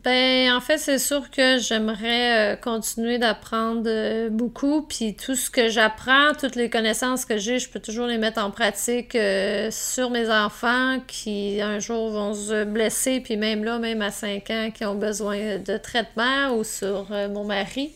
Ben, 0.04 0.52
en 0.52 0.60
fait, 0.60 0.78
c'est 0.78 1.00
sûr 1.00 1.30
que 1.32 1.58
j'aimerais 1.58 2.54
euh, 2.54 2.56
continuer 2.58 3.18
d'apprendre 3.18 3.84
euh, 3.86 4.30
beaucoup. 4.30 4.82
Puis 4.82 5.16
tout 5.16 5.36
ce 5.36 5.50
que 5.50 5.70
j'apprends, 5.70 6.34
toutes 6.38 6.56
les 6.56 6.70
connaissances 6.70 7.24
que 7.24 7.38
j'ai, 7.38 7.60
je 7.60 7.70
peux 7.70 7.80
toujours 7.80 8.06
les 8.06 8.18
mettre 8.18 8.44
en 8.44 8.52
pratique 8.52 9.16
euh, 9.16 9.70
sur 9.72 10.10
mes 10.10 10.30
enfants 10.30 11.00
qui 11.08 11.62
un 11.62 11.80
jour 11.80 12.10
vont 12.10 12.34
se 12.34 12.66
blesser. 12.66 13.22
Puis 13.22 13.38
même 13.38 13.64
là, 13.64 13.80
même 13.80 14.02
à 14.02 14.12
5 14.12 14.50
ans, 14.50 14.70
qui 14.74 14.84
ont 14.84 14.96
besoin 14.96 15.60
de 15.60 15.78
traitement 15.78 16.58
ou 16.58 16.66
sur 16.66 17.08
mon 17.30 17.46
mari, 17.46 17.94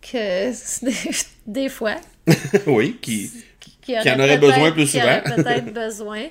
que 0.00 0.52
des 1.48 1.68
fois. 1.68 1.96
oui, 2.66 2.96
qui 3.88 4.02
qui, 4.02 4.10
en 4.10 4.20
aurait 4.20 4.38
besoin 4.38 4.70
plus 4.70 4.86
souvent. 4.86 5.20
peut-être 5.24 5.72
besoin. 5.72 6.22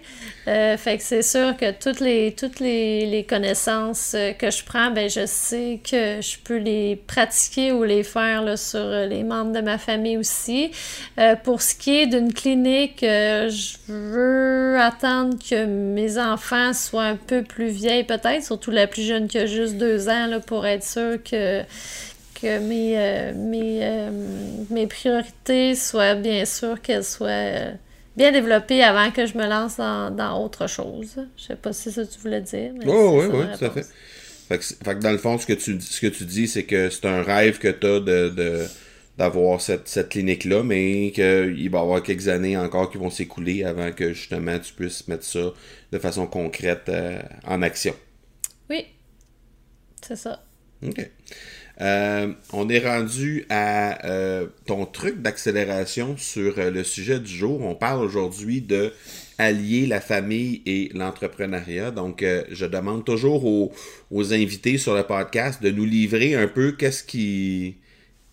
Euh, 0.47 0.77
fait 0.77 0.95
que 0.95 1.03
c'est 1.03 1.23
sûr 1.23 1.57
que 1.57 1.71
toutes 1.71 1.99
les 1.99 2.31
toutes 2.31 2.61
les, 2.61 3.25
connaissances 3.27 4.13
euh, 4.15 4.31
que 4.31 4.49
je 4.49 4.63
prends, 4.63 4.91
ben 4.91 5.09
je 5.09 5.25
sais 5.25 5.81
que 5.83 6.21
je 6.21 6.37
peux 6.41 6.55
les 6.55 6.95
pratiquer 6.95 7.73
ou 7.73 7.83
les 7.83 8.01
faire 8.01 8.43
là, 8.43 8.55
sur 8.55 8.79
les 8.79 9.23
membres 9.23 9.51
de 9.51 9.59
ma 9.59 9.77
famille 9.77 10.15
aussi. 10.15 10.71
Euh, 11.19 11.35
pour 11.35 11.61
ce 11.61 11.75
qui 11.75 11.97
est 11.97 12.07
d'une 12.07 12.31
clinique, 12.31 12.99
je 13.01 13.75
veux 13.89 14.79
attendre 14.79 15.35
que 15.37 15.65
mes 15.65 16.17
enfants 16.17 16.71
soient 16.71 17.03
un 17.03 17.17
peu 17.17 17.43
plus 17.43 17.67
vieilles 17.67 18.05
peut-être, 18.05 18.41
surtout 18.41 18.71
la 18.71 18.87
plus 18.87 19.05
jeune 19.05 19.27
qui 19.27 19.39
a 19.39 19.47
juste 19.47 19.75
deux 19.75 20.07
ans, 20.07 20.27
là, 20.27 20.39
pour 20.39 20.65
être 20.65 20.85
sûr 20.85 21.21
que 21.29 21.61
que 22.39 22.59
mes, 22.59 22.97
euh, 22.97 23.33
mes, 23.33 23.79
euh, 23.81 24.11
mes 24.69 24.87
priorités 24.87 25.75
soient 25.75 26.15
bien 26.15 26.45
sûr 26.45 26.81
qu'elles 26.81 27.03
soient 27.03 27.27
euh, 27.27 27.71
bien 28.15 28.31
développées 28.31 28.83
avant 28.83 29.11
que 29.11 29.25
je 29.25 29.37
me 29.37 29.47
lance 29.47 29.77
dans, 29.77 30.43
autre 30.43 30.67
chose. 30.67 31.17
Je 31.35 31.43
sais 31.43 31.55
pas 31.55 31.73
si 31.73 31.91
ça 31.91 32.05
tu 32.05 32.19
voulais 32.19 32.41
dire. 32.41 32.73
oh, 32.85 33.21
oui, 33.21 33.25
oui, 33.31 33.45
tout 33.57 33.65
à 33.65 33.71
fait. 33.71 33.85
Fait 34.49 34.59
que, 34.59 35.01
dans 35.01 35.11
le 35.11 35.17
fond, 35.17 35.37
ce 35.37 35.45
que 35.45 35.53
tu, 35.53 35.81
ce 35.81 35.99
que 35.99 36.07
tu 36.07 36.25
dis, 36.25 36.47
c'est 36.47 36.63
que 36.63 36.89
c'est 36.89 37.05
un 37.05 37.21
rêve 37.21 37.57
que 37.57 37.67
tu 37.67 37.85
as 37.85 37.99
de, 37.99 38.65
d'avoir 39.17 39.59
cette, 39.59 39.87
cette 39.89 40.09
clinique-là, 40.09 40.63
mais 40.63 41.11
qu'il 41.13 41.69
va 41.69 41.79
y 41.79 41.81
avoir 41.81 42.01
quelques 42.01 42.29
années 42.29 42.55
encore 42.55 42.89
qui 42.89 42.97
vont 42.97 43.09
s'écouler 43.09 43.65
avant 43.65 43.91
que 43.91 44.13
justement 44.13 44.57
tu 44.59 44.73
puisses 44.73 45.07
mettre 45.07 45.25
ça 45.25 45.51
de 45.91 45.99
façon 45.99 46.27
concrète 46.27 46.89
en 47.45 47.61
action. 47.61 47.95
Oui, 48.69 48.85
c'est 50.01 50.15
ça. 50.15 50.43
OK. 50.85 51.09
Euh, 51.79 52.33
on 52.53 52.69
est 52.69 52.79
rendu 52.79 53.45
à 53.49 54.07
euh, 54.07 54.47
ton 54.65 54.85
truc 54.85 55.21
d'accélération 55.21 56.17
sur 56.17 56.57
euh, 56.57 56.71
le 56.71 56.83
sujet 56.83 57.19
du 57.19 57.31
jour. 57.31 57.61
On 57.61 57.75
parle 57.75 58.03
aujourd'hui 58.03 58.61
de 58.61 58.93
allier 59.37 59.85
la 59.85 60.01
famille 60.01 60.63
et 60.65 60.89
l'entrepreneuriat. 60.95 61.91
Donc, 61.91 62.25
je 62.49 62.65
demande 62.65 63.05
toujours 63.05 63.45
aux, 63.45 64.33
invités 64.33 64.79
sur 64.79 64.95
le 64.95 65.03
podcast 65.03 65.61
de 65.61 65.69
nous 65.69 65.85
livrer 65.85 66.33
un 66.35 66.47
peu 66.47 66.71
qu'est-ce 66.71 67.03
qui... 67.03 67.77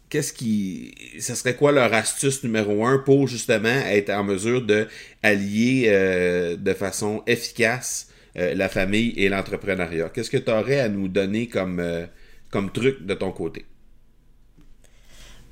Qu'est-ce 0.09 0.33
qui... 0.33 0.95
Ce 1.21 1.35
serait 1.35 1.57
quoi 1.57 1.73
leur 1.73 1.93
astuce 1.93 2.43
numéro 2.43 2.87
un 2.87 2.99
pour 2.99 3.29
justement 3.29 3.69
être 3.69 4.09
en 4.11 4.25
mesure 4.25 4.63
de 4.63 4.87
allier 5.23 5.91
de 6.59 6.73
façon 6.73 7.23
efficace 7.27 8.09
la 8.35 8.71
famille 8.71 9.13
et 9.19 9.29
l'entrepreneuriat? 9.29 10.09
Qu'est-ce 10.09 10.31
que 10.31 10.39
tu 10.39 10.51
aurais 10.51 10.81
à 10.81 10.89
nous 10.89 11.09
donner 11.09 11.49
comme 11.49 11.83
comme 12.55 12.71
truc 12.71 13.05
de 13.05 13.15
ton 13.15 13.33
côté? 13.33 13.67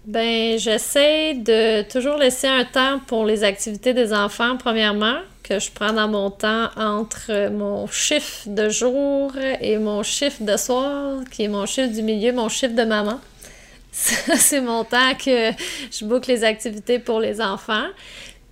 Ben, 0.05 0.57
j'essaie 0.57 1.35
de 1.35 1.83
toujours 1.83 2.17
laisser 2.17 2.47
un 2.47 2.65
temps 2.65 3.01
pour 3.09 3.25
les 3.25 3.43
activités 3.43 3.93
des 3.93 4.13
enfants, 4.13 4.57
premièrement, 4.57 5.19
que 5.43 5.59
je 5.59 5.73
prends 5.73 5.93
dans 5.93 6.07
mon 6.07 6.31
temps 6.31 6.69
entre 6.77 7.51
mon 7.51 7.89
chiffre 7.89 8.49
de 8.49 8.69
jour 8.69 9.33
et 9.61 9.79
mon 9.79 10.05
chiffre 10.05 10.45
de 10.45 10.57
soir, 10.57 11.23
qui 11.29 11.43
est 11.43 11.49
mon 11.49 11.67
chiffre 11.67 11.93
du 11.93 12.03
milieu, 12.03 12.33
mon 12.33 12.49
chiffre 12.49 12.77
de 12.77 12.85
maman. 12.85 13.21
c'est 13.91 14.61
mon 14.61 14.85
temps 14.85 15.15
que 15.15 15.51
je 15.91 16.05
boucle 16.05 16.31
les 16.31 16.45
activités 16.45 17.01
pour 17.01 17.19
les 17.19 17.41
enfants. 17.41 17.89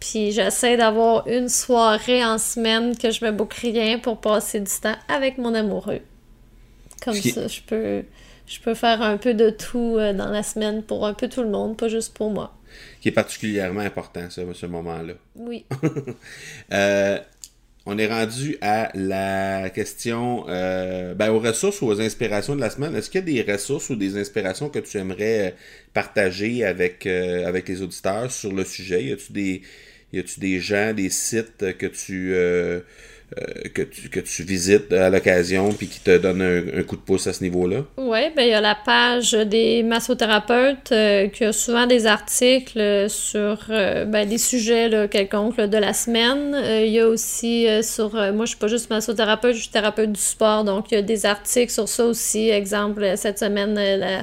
Puis 0.00 0.32
j'essaie 0.32 0.76
d'avoir 0.76 1.28
une 1.28 1.48
soirée 1.48 2.24
en 2.24 2.38
semaine 2.38 2.98
que 2.98 3.12
je 3.12 3.24
me 3.24 3.30
boucle 3.30 3.60
rien 3.60 4.00
pour 4.00 4.20
passer 4.20 4.58
du 4.58 4.72
temps 4.82 4.96
avec 5.08 5.38
mon 5.38 5.54
amoureux. 5.54 6.00
Comme 7.00 7.14
ça, 7.14 7.46
je 7.46 7.60
peux 7.60 8.02
je 8.50 8.58
peux 8.60 8.74
faire 8.74 9.00
un 9.00 9.16
peu 9.16 9.32
de 9.32 9.48
tout 9.48 9.96
euh, 9.96 10.12
dans 10.12 10.28
la 10.28 10.42
semaine 10.42 10.82
pour 10.82 11.06
un 11.06 11.14
peu 11.14 11.28
tout 11.28 11.42
le 11.42 11.50
monde, 11.50 11.76
pas 11.76 11.88
juste 11.88 12.12
pour 12.14 12.30
moi. 12.30 12.56
Qui 13.00 13.08
est 13.08 13.12
particulièrement 13.12 13.80
important, 13.80 14.28
ça, 14.28 14.42
ce 14.52 14.66
moment-là. 14.66 15.14
Oui. 15.36 15.64
Euh, 16.72 17.18
on 17.86 17.98
est 17.98 18.06
rendu 18.06 18.56
à 18.60 18.90
la 18.94 19.70
question, 19.70 20.44
euh, 20.48 21.14
ben, 21.14 21.30
aux 21.30 21.40
ressources 21.40 21.80
ou 21.80 21.86
aux 21.86 22.00
inspirations 22.00 22.54
de 22.54 22.60
la 22.60 22.70
semaine. 22.70 22.94
Est-ce 22.94 23.10
qu'il 23.10 23.28
y 23.28 23.40
a 23.40 23.44
des 23.44 23.52
ressources 23.52 23.90
ou 23.90 23.96
des 23.96 24.16
inspirations 24.16 24.68
que 24.68 24.78
tu 24.78 24.98
aimerais 24.98 25.56
partager 25.94 26.64
avec, 26.64 27.06
avec 27.06 27.68
les 27.68 27.82
auditeurs 27.82 28.30
sur 28.30 28.52
le 28.52 28.64
sujet? 28.64 29.04
Y 29.04 29.12
a-tu 29.12 29.32
des, 29.32 29.62
y 30.12 30.18
a-tu 30.18 30.40
des 30.40 30.60
gens, 30.60 30.92
des 30.92 31.10
sites 31.10 31.76
que 31.78 31.86
tu 31.86 32.32
euh, 32.34 32.80
que, 33.74 33.82
tu, 33.82 34.08
que 34.08 34.20
tu 34.20 34.42
visites 34.42 34.92
à 34.92 35.10
l'occasion 35.10 35.72
puis 35.72 35.86
qui 35.86 36.00
te 36.00 36.16
donne 36.18 36.42
un, 36.42 36.82
coup 36.82 36.96
de 36.96 37.00
pouce 37.00 37.26
à 37.26 37.32
ce 37.32 37.42
niveau-là? 37.42 37.84
Oui, 37.96 38.20
ben, 38.34 38.42
il 38.42 38.48
y 38.48 38.54
a 38.54 38.60
la 38.60 38.74
page 38.74 39.32
des 39.32 39.82
massothérapeutes 39.82 40.92
euh, 40.92 41.28
qui 41.28 41.44
a 41.44 41.52
souvent 41.52 41.86
des 41.86 42.06
articles 42.06 43.08
sur 43.08 43.58
euh, 43.70 44.04
ben, 44.04 44.28
des 44.28 44.38
sujets 44.38 45.08
quelconques 45.10 45.60
de 45.60 45.78
la 45.78 45.92
semaine. 45.92 46.56
Il 46.84 46.90
y 46.90 47.00
a 47.00 47.06
aussi 47.06 47.66
sur. 47.82 48.12
moi, 48.12 48.44
je 48.44 48.50
suis 48.50 48.58
pas 48.58 48.68
juste 48.68 48.90
massothérapeute, 48.90 49.54
je 49.54 49.60
suis 49.62 49.70
thérapeute 49.70 50.12
du 50.12 50.20
sport, 50.20 50.64
donc 50.64 50.90
il 50.90 50.94
y 50.94 50.98
a 50.98 51.02
des 51.02 51.26
articles 51.26 51.72
sur 51.72 51.88
ça 51.88 52.04
aussi. 52.04 52.48
Exemple, 52.50 53.12
cette 53.16 53.38
semaine, 53.38 53.74
la 53.74 54.22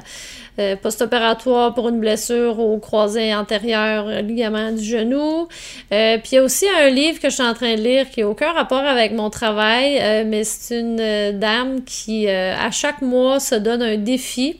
euh, 0.60 0.76
post-opératoire 0.76 1.76
pour 1.76 1.88
une 1.90 2.00
blessure 2.00 2.58
au 2.60 2.80
croisé 2.80 3.36
antérieur 3.36 4.08
euh, 4.08 4.22
ligament 4.22 4.72
du 4.72 4.84
genou. 4.84 5.48
Euh, 5.92 6.18
puis 6.18 6.30
il 6.32 6.36
y 6.36 6.38
a 6.40 6.44
aussi 6.44 6.66
un 6.68 6.90
livre 6.90 7.20
que 7.20 7.30
je 7.30 7.36
suis 7.36 7.44
en 7.44 7.54
train 7.54 7.76
de 7.76 7.82
lire 7.82 8.10
qui 8.10 8.22
n'a 8.22 8.28
aucun 8.28 8.54
rapport 8.54 8.80
avec 8.80 9.12
mon 9.12 9.30
travail, 9.30 10.26
mais 10.26 10.44
c'est 10.44 10.80
une 10.80 11.40
dame 11.40 11.84
qui, 11.84 12.28
à 12.28 12.72
chaque 12.72 13.04
mois, 13.04 13.40
se 13.40 13.54
donne 13.54 13.84
un 13.84 13.98
défi. 13.98 14.60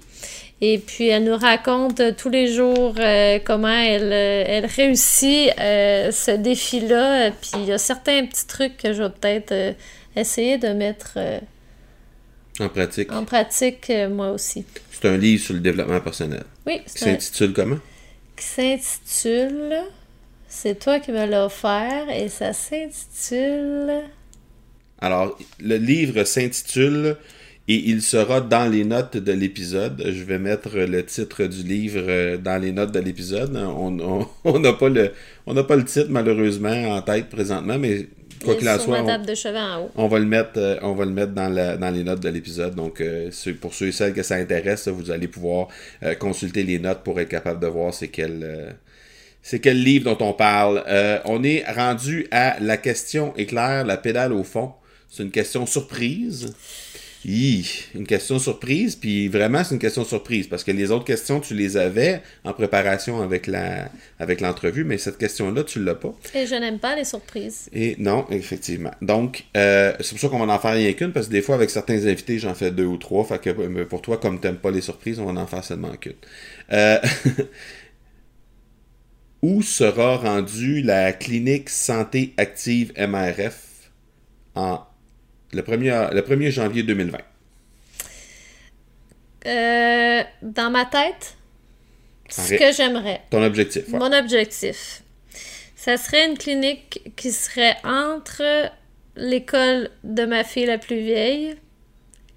Et 0.62 0.78
puis, 0.78 1.08
elle 1.08 1.24
nous 1.24 1.38
raconte 1.38 2.02
tous 2.16 2.30
les 2.30 2.48
jours 2.48 2.94
comment 3.46 3.68
elle, 3.68 4.14
elle 4.14 4.66
réussit 4.66 5.50
ce 5.58 6.36
défi-là. 6.36 7.32
Puis, 7.32 7.52
il 7.56 7.66
y 7.66 7.72
a 7.72 7.78
certains 7.78 8.26
petits 8.26 8.48
trucs 8.48 8.78
que 8.78 8.94
je 8.94 9.04
vais 9.04 9.10
peut-être 9.10 9.76
essayer 10.16 10.58
de 10.58 10.70
mettre 10.70 11.18
en 12.60 12.70
pratique. 12.70 13.12
En 13.12 13.24
pratique, 13.24 13.92
moi 14.10 14.32
aussi. 14.32 14.66
C'est 15.00 15.10
un 15.10 15.18
livre 15.18 15.44
sur 15.44 15.54
le 15.54 15.60
développement 15.60 16.00
personnel. 16.02 16.44
Oui. 16.66 16.82
Qui 16.86 17.00
s'intitule 17.00 17.54
comment? 17.54 17.78
Qui 18.36 18.46
s'intitule... 18.46 19.76
C'est 20.50 20.80
toi 20.80 21.00
qui 21.00 21.12
me 21.12 21.26
l'as 21.26 21.46
offert 21.46 22.10
et 22.10 22.30
ça 22.30 22.54
s'intitule... 22.54 24.06
Alors, 25.00 25.38
le 25.60 25.76
livre 25.76 26.24
s'intitule 26.24 27.18
et 27.68 27.76
il 27.76 28.02
sera 28.02 28.42
dans 28.42 28.72
les 28.72 28.86
notes 28.86 29.18
de 29.18 29.32
l'épisode. 29.34 30.02
Je 30.04 30.24
vais 30.24 30.40
mettre 30.40 30.76
le 30.76 31.06
titre 31.06 31.46
du 31.46 31.62
livre 31.62 32.04
euh, 32.08 32.38
dans 32.38 32.60
les 32.60 32.72
notes 32.72 32.92
de 32.92 33.00
l'épisode. 33.00 33.56
On 33.56 33.92
n'a 34.60 34.74
pas, 34.74 34.90
le, 34.90 35.12
on 35.46 35.64
pas 35.64 35.76
le 35.76 35.86
titre 35.86 36.08
malheureusement 36.10 36.96
en 36.96 37.02
tête 37.04 37.30
présentement, 37.30 37.78
mais 37.78 38.08
quoi 38.44 38.56
qu'il 38.56 38.68
en 38.70 38.80
soit, 38.80 39.00
on, 39.96 40.08
va 40.08 40.20
le 40.20 40.26
mettre, 40.26 40.58
euh, 40.58 40.78
on 40.82 40.94
va 40.94 41.06
le 41.06 41.12
mettre 41.12 41.34
dans, 41.34 41.50
la, 41.50 41.78
dans 41.78 41.90
les 41.90 42.04
notes 42.04 42.22
de 42.22 42.30
l'épisode. 42.30 42.76
Donc, 42.76 43.02
euh, 43.02 43.30
pour 43.60 43.74
ceux 43.74 43.88
et 43.88 43.92
celles 43.92 44.14
que 44.14 44.24
ça 44.24 44.36
intéresse, 44.36 44.88
vous 44.88 45.12
allez 45.12 45.28
pouvoir 45.28 45.68
consulter 46.20 46.64
les 46.64 46.80
notes 46.80 47.04
pour 47.04 47.20
être 47.20 47.30
capable 47.30 47.60
de 47.60 47.68
voir 47.68 47.94
c'est 47.94 48.08
quel, 48.10 48.76
c'est 49.42 49.60
quel 49.60 49.82
livre 49.82 50.16
dont 50.16 50.26
on 50.26 50.34
parle. 50.34 50.84
on 51.26 51.44
est 51.44 51.64
rendu 51.72 52.28
à 52.32 52.58
la 52.60 52.78
question 52.78 53.34
éclair, 53.36 53.86
la 53.86 53.98
pédale 53.98 54.34
au 54.34 54.44
fond. 54.44 54.74
C'est 55.10 55.24
une 55.24 55.32
question 55.32 55.66
surprise 55.66 56.54
une 57.28 58.08
question 58.08 58.40
surprise, 58.40 58.96
puis 58.96 59.28
vraiment 59.28 59.62
c'est 59.64 59.76
une 59.76 59.82
question 59.82 60.06
surprise 60.06 60.48
parce 60.48 60.64
que 60.64 60.72
les 60.72 60.92
autres 60.92 61.04
questions 61.04 61.42
tu 61.42 61.56
les 61.56 61.76
avais 61.76 62.22
en 62.46 62.54
préparation 62.54 63.22
avec 63.22 63.48
la 63.48 63.90
avec 64.18 64.40
l'entrevue, 64.40 64.86
mais 64.86 64.98
cette 64.98 65.18
question-là 65.18 65.66
tu 65.66 65.84
l'as 65.84 65.96
pas. 65.96 66.16
Et 66.34 66.46
je 66.46 66.56
n'aime 66.56 66.80
pas 66.80 66.96
les 66.96 67.04
surprises. 67.04 67.70
Et 67.74 67.98
non, 68.00 68.26
effectivement. 68.30 68.92
Donc 69.02 69.44
euh, 69.58 69.92
c'est 70.00 70.12
pour 70.12 70.20
ça 70.20 70.30
qu'on 70.30 70.46
va 70.46 70.54
en 70.54 70.60
faire 70.60 70.72
rien 70.72 70.94
qu'une 70.94 71.12
parce 71.12 71.28
que 71.28 71.34
des 71.34 71.42
fois 71.42 71.56
avec 71.56 71.70
certains 71.70 72.06
invités 72.06 72.40
j'en 72.40 72.56
fais 72.56 72.72
deux 72.72 72.86
ou 72.86 72.96
trois, 72.96 73.26
fait 73.26 73.42
que 73.42 73.50
euh, 73.50 73.86
pour 73.86 74.02
toi 74.02 74.18
comme 74.18 74.40
t'aimes 74.40 74.56
pas 74.56 74.72
les 74.72 74.82
surprises, 74.82 75.20
on 75.20 75.26
va 75.26 75.42
en 75.42 75.48
faire 75.48 75.66
seulement 75.66 75.96
qu'une. 75.98 76.14
Euh, 76.72 77.00
où 79.42 79.62
sera 79.62 80.16
rendue 80.16 80.82
la 80.82 81.12
clinique 81.12 81.70
santé 81.70 82.34
active 82.38 82.94
MRF 82.98 83.92
en 84.56 84.80
le 85.54 85.62
1er, 85.62 86.14
le 86.14 86.22
1er 86.22 86.52
janvier 86.52 86.84
2020? 86.84 87.18
Euh, 89.46 90.24
dans 90.42 90.70
ma 90.70 90.86
tête, 90.86 91.38
ce 92.30 92.54
que 92.56 92.72
j'aimerais. 92.76 93.22
Ton 93.30 93.44
objectif. 93.44 93.88
Mon 93.90 94.12
objectif. 94.12 95.02
Ça 95.76 95.96
serait 95.98 96.28
une 96.28 96.38
clinique 96.38 97.02
qui 97.16 97.32
serait 97.32 97.78
entre 97.84 98.70
l'école 99.16 99.90
de 100.04 100.26
ma 100.26 100.44
fille 100.44 100.66
la 100.66 100.78
plus 100.78 101.00
vieille 101.00 101.56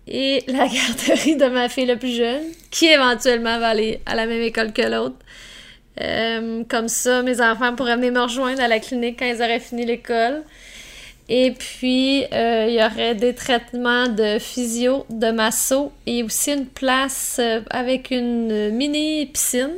et 0.06 0.44
la 0.46 0.68
garderie 0.68 1.36
de 1.36 1.46
ma 1.46 1.68
fille 1.68 1.86
la 1.86 1.96
plus 1.96 2.16
jeune, 2.16 2.44
qui 2.70 2.86
éventuellement 2.86 3.58
va 3.58 3.68
aller 3.68 4.00
à 4.06 4.14
la 4.14 4.26
même 4.26 4.42
école 4.42 4.72
que 4.72 4.82
l'autre. 4.82 5.16
Euh, 6.00 6.64
comme 6.68 6.88
ça, 6.88 7.22
mes 7.22 7.40
enfants 7.40 7.74
pourraient 7.74 7.96
venir 7.96 8.12
me 8.12 8.20
rejoindre 8.20 8.62
à 8.62 8.68
la 8.68 8.78
clinique 8.78 9.18
quand 9.18 9.26
ils 9.26 9.42
auraient 9.42 9.60
fini 9.60 9.84
l'école. 9.84 10.42
Et 11.32 11.52
puis, 11.52 12.24
euh, 12.32 12.66
il 12.68 12.74
y 12.74 12.84
aurait 12.84 13.14
des 13.14 13.34
traitements 13.34 14.08
de 14.08 14.40
physio, 14.40 15.06
de 15.10 15.30
masso 15.30 15.92
et 16.04 16.24
aussi 16.24 16.52
une 16.52 16.66
place 16.66 17.36
euh, 17.38 17.60
avec 17.70 18.10
une 18.10 18.70
mini 18.70 19.26
piscine 19.26 19.70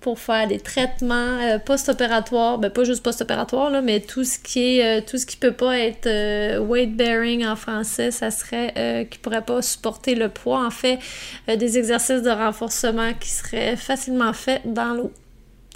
pour 0.00 0.18
faire 0.18 0.48
des 0.48 0.58
traitements 0.58 1.38
euh, 1.42 1.58
post-opératoires, 1.58 2.56
ben 2.56 2.70
pas 2.70 2.84
juste 2.84 3.02
post-opératoires, 3.02 3.68
là, 3.68 3.82
mais 3.82 4.00
tout 4.00 4.24
ce 4.24 4.38
qui 4.38 4.78
est 4.78 5.06
tout 5.06 5.18
ce 5.18 5.26
qui 5.26 5.36
peut 5.36 5.52
pas 5.52 5.78
être 5.78 6.60
weight 6.60 6.96
bearing 6.96 7.44
en 7.44 7.56
français, 7.56 8.10
ça 8.10 8.30
serait 8.30 9.06
qui 9.10 9.18
pourrait 9.18 9.44
pas 9.44 9.60
supporter 9.60 10.14
le 10.14 10.30
poids. 10.30 10.64
En 10.64 10.70
fait, 10.70 10.98
des 11.46 11.76
exercices 11.76 12.22
de 12.22 12.30
renforcement 12.30 13.12
qui 13.20 13.28
seraient 13.28 13.76
facilement 13.76 14.32
faits 14.32 14.62
dans 14.64 14.94
l'eau. 14.94 15.12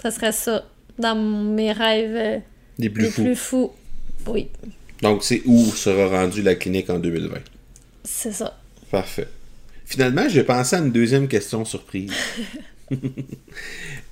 Ça 0.01 0.09
serait 0.09 0.31
ça 0.31 0.63
dans 0.97 1.15
mes 1.15 1.73
rêves 1.73 2.41
les 2.79 2.89
plus, 2.89 3.03
les 3.03 3.11
plus 3.11 3.35
fous. 3.35 3.71
Oui. 4.25 4.47
Donc, 5.01 5.23
c'est 5.23 5.41
où 5.45 5.65
sera 5.71 6.07
rendue 6.07 6.41
la 6.41 6.55
clinique 6.55 6.89
en 6.89 6.99
2020? 6.99 7.37
C'est 8.03 8.31
ça. 8.31 8.57
Parfait. 8.89 9.27
Finalement, 9.85 10.29
j'ai 10.29 10.43
pensé 10.43 10.75
à 10.75 10.79
une 10.79 10.91
deuxième 10.91 11.27
question 11.27 11.65
surprise. 11.65 12.13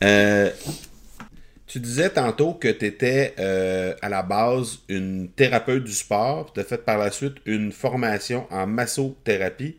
Euh, 0.01 0.49
tu 1.67 1.81
disais 1.81 2.09
tantôt 2.09 2.53
que 2.53 2.69
tu 2.69 2.85
étais 2.85 3.35
euh, 3.37 3.93
à 4.01 4.07
la 4.07 4.23
base 4.23 4.79
une 4.87 5.27
thérapeute 5.27 5.83
du 5.83 5.91
sport, 5.91 6.53
tu 6.53 6.61
as 6.61 6.63
fait 6.63 6.85
par 6.85 6.97
la 6.97 7.11
suite 7.11 7.35
une 7.45 7.73
formation 7.73 8.47
en 8.49 8.65
massothérapie. 8.65 9.75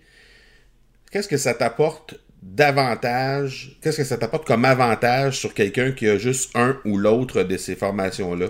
Qu'est-ce 1.10 1.28
que 1.28 1.38
ça 1.38 1.54
t'apporte 1.54 2.20
davantage? 2.42 3.78
Qu'est-ce 3.80 3.96
que 3.96 4.04
ça 4.04 4.18
t'apporte 4.18 4.46
comme 4.46 4.66
avantage 4.66 5.38
sur 5.38 5.54
quelqu'un 5.54 5.92
qui 5.92 6.06
a 6.06 6.18
juste 6.18 6.54
un 6.54 6.78
ou 6.84 6.98
l'autre 6.98 7.42
de 7.42 7.56
ces 7.56 7.74
formations-là? 7.74 8.48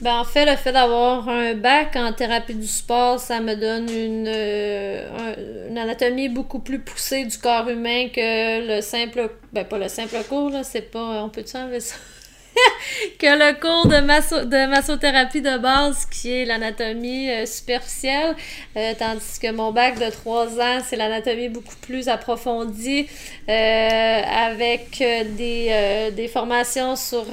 Ben, 0.00 0.18
en 0.18 0.24
fait, 0.24 0.44
le 0.44 0.56
fait 0.56 0.72
d'avoir 0.72 1.28
un 1.28 1.54
bac 1.54 1.96
en 1.96 2.12
thérapie 2.12 2.54
du 2.54 2.66
sport, 2.66 3.18
ça 3.20 3.40
me 3.40 3.54
donne 3.54 3.88
une, 3.88 4.26
euh, 4.28 5.68
une 5.68 5.78
anatomie 5.78 6.28
beaucoup 6.28 6.58
plus 6.58 6.78
poussée 6.80 7.24
du 7.24 7.38
corps 7.38 7.68
humain 7.68 8.08
que 8.08 8.76
le 8.76 8.82
simple. 8.82 9.30
Ben, 9.52 9.64
pas 9.64 9.78
le 9.78 9.88
simple 9.88 10.16
cours, 10.28 10.50
là, 10.50 10.62
c'est 10.62 10.90
pas. 10.90 11.22
On 11.22 11.28
peut-tu 11.30 11.56
enlever 11.56 11.80
ça? 11.80 11.96
que 13.18 13.26
le 13.26 13.60
cours 13.60 13.86
de, 13.88 14.00
masso 14.00 14.44
de 14.44 14.66
massothérapie 14.66 15.40
de 15.40 15.58
base, 15.58 16.06
qui 16.06 16.32
est 16.32 16.44
l'anatomie 16.44 17.30
euh, 17.30 17.46
superficielle, 17.46 18.34
euh, 18.76 18.92
tandis 18.98 19.38
que 19.40 19.50
mon 19.50 19.72
bac 19.72 19.98
de 19.98 20.10
trois 20.10 20.48
ans, 20.60 20.80
c'est 20.84 20.96
l'anatomie 20.96 21.48
beaucoup 21.48 21.76
plus 21.82 22.08
approfondie, 22.08 23.08
avec 23.46 24.98
des, 24.98 26.10
des, 26.16 26.28
formations 26.28 26.96
sur 26.96 27.26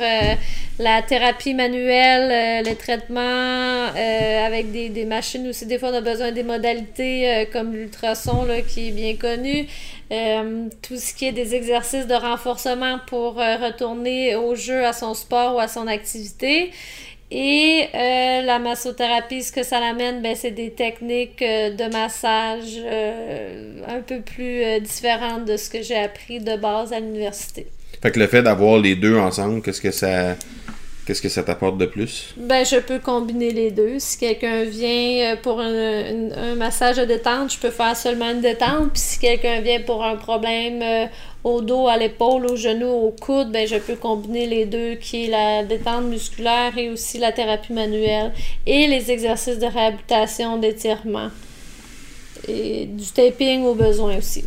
la 0.81 1.01
thérapie 1.01 1.53
manuelle, 1.53 2.31
euh, 2.31 2.67
les 2.67 2.75
traitements 2.75 3.21
euh, 3.21 4.45
avec 4.45 4.71
des, 4.71 4.89
des, 4.89 5.05
machines 5.05 5.47
aussi. 5.47 5.65
Des 5.65 5.77
fois, 5.77 5.89
on 5.89 5.95
a 5.95 6.01
besoin 6.01 6.31
des 6.31 6.43
modalités 6.43 7.29
euh, 7.29 7.45
comme 7.51 7.73
l'ultrason 7.73 8.47
qui 8.67 8.89
est 8.89 8.91
bien 8.91 9.15
connu. 9.15 9.67
Tout 10.81 10.97
ce 10.97 11.13
qui 11.13 11.25
est 11.25 11.31
des 11.31 11.55
exercices 11.55 12.07
de 12.07 12.13
renforcement 12.13 12.99
pour 13.07 13.35
retourner 13.35 14.35
au 14.35 14.55
jeu, 14.55 14.85
à 14.85 14.93
son 14.93 15.13
sport 15.13 15.55
ou 15.55 15.59
à 15.59 15.67
son 15.67 15.87
activité. 15.87 16.71
Et 17.31 17.87
la 17.93 18.59
massothérapie, 18.59 19.41
ce 19.43 19.51
que 19.53 19.63
ça 19.63 19.79
l'amène, 19.79 20.21
ben, 20.21 20.35
c'est 20.35 20.51
des 20.51 20.71
techniques 20.71 21.39
de 21.39 21.91
massage 21.91 22.77
un 23.87 24.01
peu 24.01 24.19
plus 24.19 24.81
différentes 24.81 25.45
de 25.45 25.55
ce 25.55 25.69
que 25.69 25.81
j'ai 25.81 25.97
appris 25.97 26.39
de 26.39 26.57
base 26.57 26.91
à 26.91 26.99
l'université. 26.99 27.67
Fait 28.01 28.11
que 28.11 28.19
le 28.19 28.27
fait 28.27 28.41
d'avoir 28.41 28.79
les 28.79 28.95
deux 28.95 29.17
ensemble, 29.17 29.61
qu'est-ce 29.61 29.79
que 29.79 29.91
ça 29.91 30.35
Qu'est-ce 31.11 31.21
que 31.21 31.27
ça 31.27 31.43
t'apporte 31.43 31.77
de 31.77 31.87
plus? 31.87 32.33
Ben, 32.37 32.65
je 32.65 32.77
peux 32.77 32.99
combiner 32.99 33.51
les 33.51 33.69
deux. 33.69 33.99
Si 33.99 34.17
quelqu'un 34.17 34.63
vient 34.63 35.33
euh, 35.33 35.35
pour 35.35 35.59
un, 35.59 36.55
massage 36.55 36.95
de 36.95 37.03
détente, 37.03 37.51
je 37.51 37.59
peux 37.59 37.69
faire 37.69 37.97
seulement 37.97 38.31
une 38.31 38.39
détente. 38.39 38.93
Puis 38.93 39.01
si 39.01 39.19
quelqu'un 39.19 39.59
vient 39.59 39.81
pour 39.81 40.05
un 40.05 40.15
problème 40.15 40.81
euh, 40.81 41.07
au 41.43 41.59
dos, 41.59 41.89
à 41.89 41.97
l'épaule, 41.97 42.45
au 42.45 42.55
genou, 42.55 42.87
au 42.87 43.11
coude, 43.11 43.51
ben, 43.51 43.67
je 43.67 43.75
peux 43.75 43.97
combiner 43.97 44.47
les 44.47 44.65
deux, 44.65 44.95
qui 44.95 45.25
est 45.25 45.27
la 45.27 45.65
détente 45.65 46.05
musculaire 46.05 46.77
et 46.77 46.89
aussi 46.89 47.17
la 47.17 47.33
thérapie 47.33 47.73
manuelle 47.73 48.31
et 48.65 48.87
les 48.87 49.11
exercices 49.11 49.59
de 49.59 49.65
réhabilitation, 49.65 50.59
d'étirement. 50.59 51.27
Et 52.47 52.85
du 52.85 53.07
taping 53.07 53.65
au 53.65 53.75
besoin 53.75 54.17
aussi. 54.17 54.45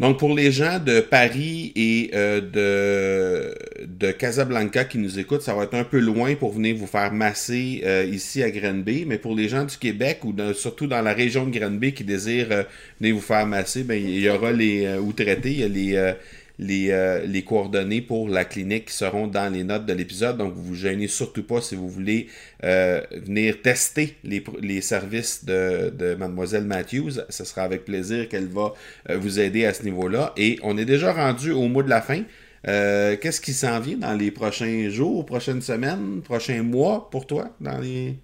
Donc, 0.00 0.18
pour 0.18 0.34
les 0.34 0.50
gens 0.50 0.78
de 0.78 1.00
Paris 1.00 1.74
et 1.76 2.10
euh, 2.14 2.40
de, 2.40 3.84
de 3.84 4.12
Casablanca 4.12 4.84
qui 4.84 4.96
nous 4.96 5.18
écoutent, 5.18 5.42
ça 5.42 5.52
va 5.52 5.64
être 5.64 5.74
un 5.74 5.84
peu 5.84 5.98
loin 5.98 6.34
pour 6.36 6.54
venir 6.54 6.74
vous 6.74 6.86
faire 6.86 7.12
masser 7.12 7.82
euh, 7.84 8.06
ici 8.10 8.42
à 8.42 8.50
Granby. 8.50 9.04
Mais 9.06 9.18
pour 9.18 9.34
les 9.34 9.46
gens 9.50 9.64
du 9.64 9.76
Québec 9.76 10.20
ou 10.24 10.34
surtout 10.54 10.86
dans 10.86 11.02
la 11.02 11.12
région 11.12 11.44
de 11.44 11.56
Granby 11.56 11.92
qui 11.92 12.04
désirent 12.04 12.50
euh, 12.50 12.62
venir 12.98 13.14
vous 13.14 13.20
faire 13.20 13.46
masser, 13.46 13.82
ben, 13.82 14.02
il 14.02 14.20
y 14.20 14.30
aura 14.30 14.52
les, 14.52 14.88
ou 14.96 15.12
traiter, 15.12 15.50
il 15.50 15.60
y 15.60 15.64
a 15.64 15.68
les 15.68 16.14
les, 16.60 16.90
euh, 16.90 17.24
les, 17.26 17.42
coordonnées 17.42 18.02
pour 18.02 18.28
la 18.28 18.44
clinique 18.44 18.90
seront 18.90 19.26
dans 19.26 19.50
les 19.52 19.64
notes 19.64 19.86
de 19.86 19.94
l'épisode. 19.94 20.36
Donc, 20.36 20.54
vous 20.54 20.62
vous 20.62 20.74
gênez 20.74 21.08
surtout 21.08 21.42
pas 21.42 21.62
si 21.62 21.74
vous 21.74 21.88
voulez 21.88 22.28
euh, 22.64 23.00
venir 23.12 23.62
tester 23.62 24.16
les, 24.24 24.44
les 24.60 24.82
services 24.82 25.44
de, 25.46 25.90
de, 25.90 26.14
Mademoiselle 26.14 26.64
Matthews. 26.64 27.22
Ce 27.30 27.44
sera 27.44 27.62
avec 27.62 27.86
plaisir 27.86 28.28
qu'elle 28.28 28.48
va 28.48 28.74
euh, 29.08 29.16
vous 29.16 29.40
aider 29.40 29.64
à 29.64 29.72
ce 29.72 29.84
niveau-là. 29.84 30.34
Et 30.36 30.58
on 30.62 30.76
est 30.76 30.84
déjà 30.84 31.14
rendu 31.14 31.50
au 31.50 31.66
mot 31.66 31.82
de 31.82 31.88
la 31.88 32.02
fin. 32.02 32.22
Qu'est-ce 32.62 33.40
qui 33.40 33.54
s'en 33.54 33.80
vient 33.80 33.96
dans 33.96 34.12
les 34.12 34.30
prochains 34.30 34.90
jours, 34.90 35.24
prochaines 35.24 35.62
semaines, 35.62 36.20
prochains 36.22 36.62
mois 36.62 37.08
pour 37.10 37.26
toi 37.26 37.56
dans 37.58 37.78
les... 37.78 38.16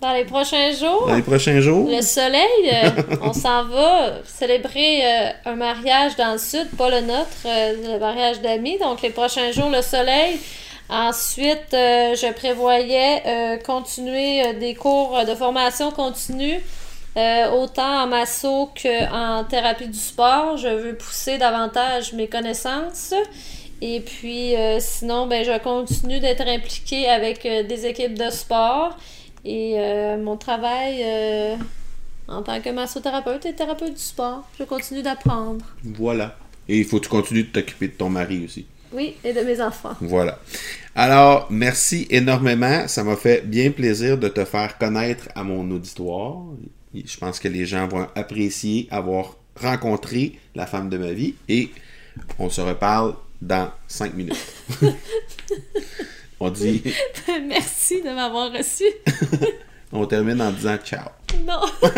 Dans 0.00 0.12
les 0.12 0.24
prochains 0.24 0.72
jours. 0.72 1.06
Dans 1.06 1.14
les 1.14 1.22
prochains 1.22 1.60
jours. 1.60 1.88
Le 1.88 2.00
soleil, 2.00 2.70
euh, 2.72 2.90
on 3.22 3.32
s'en 3.32 3.64
va 3.64 4.14
célébrer 4.24 5.00
euh, 5.04 5.30
un 5.44 5.54
mariage 5.54 6.16
dans 6.16 6.32
le 6.32 6.38
sud, 6.38 6.68
pas 6.76 6.90
le 6.90 7.02
nôtre, 7.02 7.28
euh, 7.46 7.92
le 7.92 7.98
mariage 7.98 8.40
d'amis. 8.40 8.78
Donc 8.78 9.02
les 9.02 9.10
prochains 9.10 9.52
jours, 9.52 9.68
le 9.68 9.82
soleil. 9.82 10.40
Ensuite, 10.88 11.68
je 11.70 12.32
prévoyais 12.32 13.58
continuer 13.64 14.52
des 14.54 14.74
cours 14.74 15.24
de 15.26 15.34
formation 15.34 15.90
continue. 15.90 16.60
autant 17.16 18.02
en 18.02 18.06
masso 18.08 18.68
qu'en 18.82 19.44
thérapie 19.44 19.88
du 19.88 19.98
sport. 19.98 20.58
Je 20.58 20.68
veux 20.68 20.94
pousser 20.94 21.38
davantage 21.38 22.12
mes 22.12 22.26
connaissances. 22.26 23.14
Et 23.80 24.00
puis, 24.00 24.54
sinon, 24.80 25.26
ben, 25.28 25.42
je 25.42 25.58
continue 25.60 26.20
d'être 26.20 26.46
impliquée 26.46 27.08
avec 27.08 27.42
des 27.42 27.86
équipes 27.86 28.18
de 28.18 28.28
sport. 28.28 28.94
Et 29.44 29.74
euh, 29.76 30.22
mon 30.22 30.36
travail, 30.36 31.02
euh, 31.04 31.56
En 32.28 32.42
tant 32.42 32.60
que 32.60 32.70
massothérapeute 32.70 33.44
et 33.46 33.54
thérapeute 33.54 33.94
du 33.94 34.00
sport, 34.00 34.48
je 34.58 34.64
continue 34.64 35.02
d'apprendre. 35.02 35.64
Voilà. 35.84 36.36
Et 36.68 36.78
il 36.78 36.84
faut 36.84 36.98
que 36.98 37.04
tu 37.04 37.10
continues 37.10 37.44
de 37.44 37.48
t'occuper 37.48 37.88
de 37.88 37.92
ton 37.92 38.08
mari 38.08 38.44
aussi. 38.44 38.66
Oui, 38.92 39.16
et 39.24 39.32
de 39.32 39.40
mes 39.40 39.60
enfants. 39.60 39.96
Voilà. 40.00 40.38
Alors, 40.94 41.46
merci 41.50 42.06
énormément. 42.10 42.86
Ça 42.86 43.02
m'a 43.02 43.16
fait 43.16 43.46
bien 43.46 43.70
plaisir 43.70 44.18
de 44.18 44.28
te 44.28 44.44
faire 44.44 44.78
connaître 44.78 45.28
à 45.34 45.42
mon 45.42 45.68
auditoire. 45.70 46.36
Je 46.94 47.16
pense 47.16 47.40
que 47.40 47.48
les 47.48 47.64
gens 47.64 47.88
vont 47.88 48.06
apprécier 48.14 48.86
avoir 48.90 49.36
rencontré 49.60 50.38
la 50.54 50.66
femme 50.66 50.90
de 50.90 50.98
ma 50.98 51.12
vie 51.12 51.34
et 51.48 51.70
on 52.38 52.50
se 52.50 52.60
reparle 52.60 53.14
dans 53.40 53.70
cinq 53.88 54.14
minutes. 54.14 54.36
on 56.42 56.50
dit. 56.50 56.82
Merci 57.46 58.02
de 58.02 58.10
m'avoir 58.10 58.52
reçu. 58.52 58.84
on 59.92 60.06
termine 60.06 60.40
en 60.40 60.50
disant 60.50 60.76
ciao. 60.84 61.08
Non. 61.46 61.60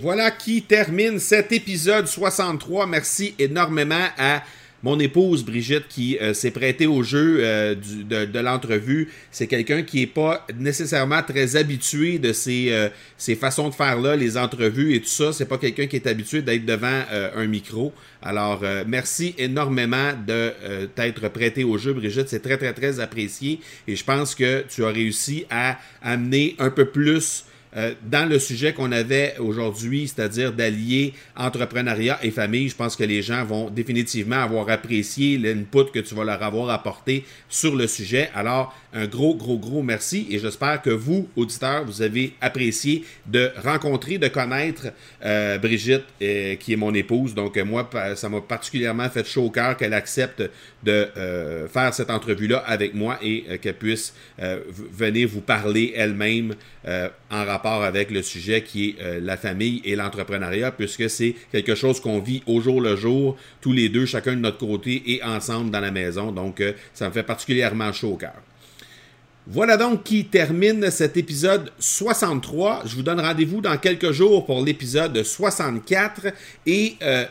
voilà 0.00 0.30
qui 0.30 0.62
termine 0.62 1.18
cet 1.18 1.52
épisode 1.52 2.06
63. 2.06 2.86
Merci 2.86 3.34
énormément 3.38 4.06
à 4.16 4.42
mon 4.82 4.98
épouse 5.00 5.44
Brigitte 5.44 5.88
qui 5.88 6.18
euh, 6.18 6.34
s'est 6.34 6.50
prêtée 6.50 6.86
au 6.86 7.02
jeu 7.02 7.38
euh, 7.40 7.74
de, 7.74 8.38
l'entrevue, 8.38 9.08
c'est 9.30 9.46
quelqu'un 9.46 9.82
qui 9.82 10.00
n'est 10.00 10.06
pas 10.06 10.46
nécessairement 10.56 11.22
très 11.22 11.56
habitué 11.56 12.18
de 12.18 12.32
ces, 12.32 12.70
euh, 12.70 12.88
ces 13.16 13.34
façons 13.34 13.68
de 13.68 13.74
faire 13.74 14.00
là, 14.00 14.14
les 14.14 14.36
entrevues 14.36 14.94
et 14.94 15.00
tout 15.00 15.08
ça. 15.08 15.32
C'est 15.32 15.46
pas 15.46 15.58
quelqu'un 15.58 15.86
qui 15.86 15.96
est 15.96 16.06
habitué 16.06 16.42
d'être 16.42 16.64
devant 16.64 17.02
un 17.36 17.46
micro. 17.46 17.92
Alors, 18.22 18.62
merci 18.86 19.34
énormément 19.38 20.12
de 20.26 20.52
t'être 20.94 21.28
prêté 21.28 21.64
au 21.64 21.78
jeu, 21.78 21.92
Brigitte. 21.92 22.28
C'est 22.28 22.42
très, 22.42 22.56
très, 22.56 22.72
très 22.72 23.00
apprécié. 23.00 23.60
Et 23.86 23.96
je 23.96 24.04
pense 24.04 24.34
que 24.34 24.64
tu 24.68 24.84
as 24.84 24.88
réussi 24.88 25.44
à 25.50 25.78
amener 26.02 26.56
un 26.58 26.70
peu 26.70 26.86
plus 26.86 27.44
euh, 27.76 27.94
dans 28.02 28.28
le 28.28 28.38
sujet 28.38 28.72
qu'on 28.72 28.92
avait 28.92 29.36
aujourd'hui, 29.38 30.08
c'est-à-dire 30.08 30.52
d'allier 30.52 31.12
entrepreneuriat 31.36 32.18
et 32.22 32.30
famille, 32.30 32.68
je 32.68 32.76
pense 32.76 32.96
que 32.96 33.04
les 33.04 33.22
gens 33.22 33.44
vont 33.44 33.68
définitivement 33.68 34.36
avoir 34.36 34.70
apprécié 34.70 35.36
l'input 35.36 35.90
que 35.92 35.98
tu 35.98 36.14
vas 36.14 36.24
leur 36.24 36.42
avoir 36.42 36.70
apporté 36.70 37.24
sur 37.48 37.76
le 37.76 37.86
sujet. 37.86 38.30
Alors, 38.34 38.74
un 38.94 39.06
gros, 39.06 39.34
gros, 39.34 39.58
gros 39.58 39.82
merci 39.82 40.26
et 40.30 40.38
j'espère 40.38 40.80
que 40.80 40.90
vous, 40.90 41.28
auditeurs, 41.36 41.84
vous 41.84 42.00
avez 42.00 42.32
apprécié 42.40 43.04
de 43.26 43.50
rencontrer, 43.62 44.16
de 44.16 44.28
connaître 44.28 44.86
euh, 45.24 45.58
Brigitte, 45.58 46.04
euh, 46.22 46.54
qui 46.56 46.72
est 46.72 46.76
mon 46.76 46.94
épouse. 46.94 47.34
Donc, 47.34 47.58
moi, 47.58 47.88
ça 48.16 48.28
m'a 48.30 48.40
particulièrement 48.40 49.10
fait 49.10 49.26
chaud 49.26 49.44
au 49.44 49.50
cœur 49.50 49.76
qu'elle 49.76 49.94
accepte 49.94 50.42
de 50.82 51.08
faire 51.68 51.92
cette 51.92 52.08
entrevue-là 52.08 52.58
avec 52.66 52.94
moi 52.94 53.18
et 53.20 53.58
qu'elle 53.60 53.74
puisse 53.74 54.14
venir 54.38 55.28
vous 55.28 55.40
parler 55.40 55.92
elle-même 55.96 56.54
en 56.86 57.44
rapport 57.44 57.57
rapport 57.58 57.82
avec 57.82 58.10
le 58.10 58.22
sujet 58.22 58.62
qui 58.62 58.90
est 58.90 58.96
euh, 59.02 59.20
la 59.20 59.36
famille 59.36 59.82
et 59.84 59.96
l'entrepreneuriat, 59.96 60.70
puisque 60.70 61.10
c'est 61.10 61.34
quelque 61.50 61.74
chose 61.74 62.00
qu'on 62.00 62.20
vit 62.20 62.42
au 62.46 62.60
jour 62.60 62.80
le 62.80 62.96
jour, 62.96 63.36
tous 63.60 63.72
les 63.72 63.88
deux, 63.88 64.06
chacun 64.06 64.34
de 64.34 64.40
notre 64.40 64.58
côté 64.58 65.02
et 65.06 65.22
ensemble 65.24 65.70
dans 65.70 65.80
la 65.80 65.90
maison. 65.90 66.30
Donc, 66.30 66.60
euh, 66.60 66.72
ça 66.94 67.08
me 67.08 67.12
fait 67.12 67.24
particulièrement 67.24 67.92
chaud 67.92 68.12
au 68.12 68.16
cœur. 68.16 68.34
Voilà 69.50 69.78
donc 69.78 70.04
qui 70.04 70.26
termine 70.26 70.90
cet 70.90 71.16
épisode 71.16 71.72
63. 71.78 72.82
Je 72.84 72.94
vous 72.94 73.02
donne 73.02 73.18
rendez-vous 73.18 73.62
dans 73.62 73.78
quelques 73.78 74.12
jours 74.12 74.44
pour 74.44 74.62
l'épisode 74.62 75.22
64 75.22 76.26
et 76.66 76.96
euh, 77.02 77.24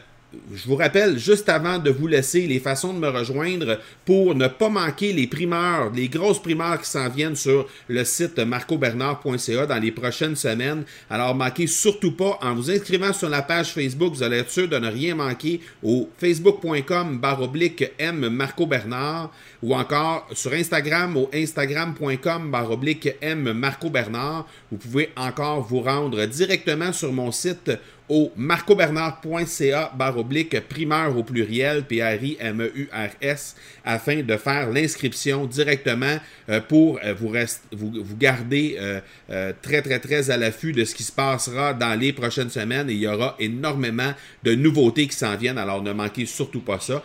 je 0.54 0.68
vous 0.68 0.76
rappelle, 0.76 1.18
juste 1.18 1.50
avant 1.50 1.80
de 1.80 1.90
vous 1.90 2.08
laisser, 2.08 2.48
les 2.48 2.60
façons 2.60 2.94
de 2.94 3.00
me 3.00 3.10
rejoindre 3.10 3.80
pour 4.06 4.36
ne 4.36 4.48
pas 4.48 4.70
manquer 4.70 5.14
les 5.14 5.28
primeurs, 5.28 5.92
les 5.92 6.08
grosses 6.08 6.42
primeurs 6.42 6.82
qui 6.82 6.90
s'en 6.90 7.10
viennent 7.10 7.36
sur 7.36 7.68
le 7.88 8.04
site 8.04 8.40
marcobernard.ca 8.40 9.66
dans 9.66 9.80
les 9.80 9.92
prochaines 9.92 10.36
semaines. 10.36 10.84
Alors, 11.10 11.36
manquez 11.36 11.68
surtout 11.68 12.12
pas 12.12 12.40
en 12.42 12.56
vous 12.56 12.72
inscrivant 12.72 13.14
sur 13.14 13.30
la 13.30 13.42
page 13.42 13.74
Facebook. 13.74 14.14
Vous 14.14 14.24
allez 14.24 14.38
être 14.38 14.52
sûr 14.52 14.68
de 14.68 14.78
ne 14.78 14.90
rien 14.90 15.16
manquer 15.16 15.62
au 15.84 16.10
facebook.com 16.18 17.20
baroblique 17.20 17.92
M 17.98 18.30
Marco 18.30 18.66
Bernard 18.66 19.32
ou 19.62 19.76
encore 19.76 20.28
sur 20.34 20.54
Instagram 20.54 21.18
au 21.18 21.30
instagram.com 21.34 22.52
baroblique 22.52 23.10
M 23.22 23.52
Marco 23.54 23.90
Bernard. 23.90 24.48
Vous 24.72 24.78
pouvez 24.78 25.10
encore 25.16 25.62
vous 25.62 25.82
rendre 25.82 26.26
directement 26.26 26.94
sur 26.94 27.12
mon 27.12 27.32
site 27.32 27.72
au 28.10 28.32
marcobernard.ca 28.38 29.92
barre 29.98 30.18
oblique 30.18 30.60
primeur 30.68 31.18
au 31.18 31.24
pluriel, 31.24 31.84
P-R-I-M-E-U-R-S, 31.84 33.56
afin 33.84 34.22
de 34.22 34.38
faire 34.38 34.70
l'inscription 34.70 35.46
directement 35.46 36.18
euh, 36.50 36.62
pour 36.62 37.00
euh, 37.04 37.14
vous, 37.14 37.34
vous, 37.74 37.92
vous, 38.04 38.16
garder 38.16 38.78
euh, 38.80 39.52
très, 39.62 39.82
très, 39.82 40.00
très 40.00 40.32
à 40.32 40.38
l'affût 40.38 40.72
de 40.72 40.86
ce 40.86 40.96
qui 40.96 41.04
se 41.04 41.12
passera 41.12 41.74
dans 41.74 42.00
les 42.00 42.14
prochaines 42.14 42.50
semaines. 42.50 42.90
Et 42.90 42.94
il 42.94 43.00
y 43.00 43.08
aura 43.08 43.36
énormément 43.40 44.14
de 44.44 44.56
nouveautés 44.56 45.08
qui 45.08 45.16
s'en 45.16 45.36
viennent, 45.36 45.58
alors 45.58 45.82
ne 45.84 45.92
manquez 45.92 46.26
surtout 46.26 46.62
pas 46.62 46.80
ça. 46.80 47.04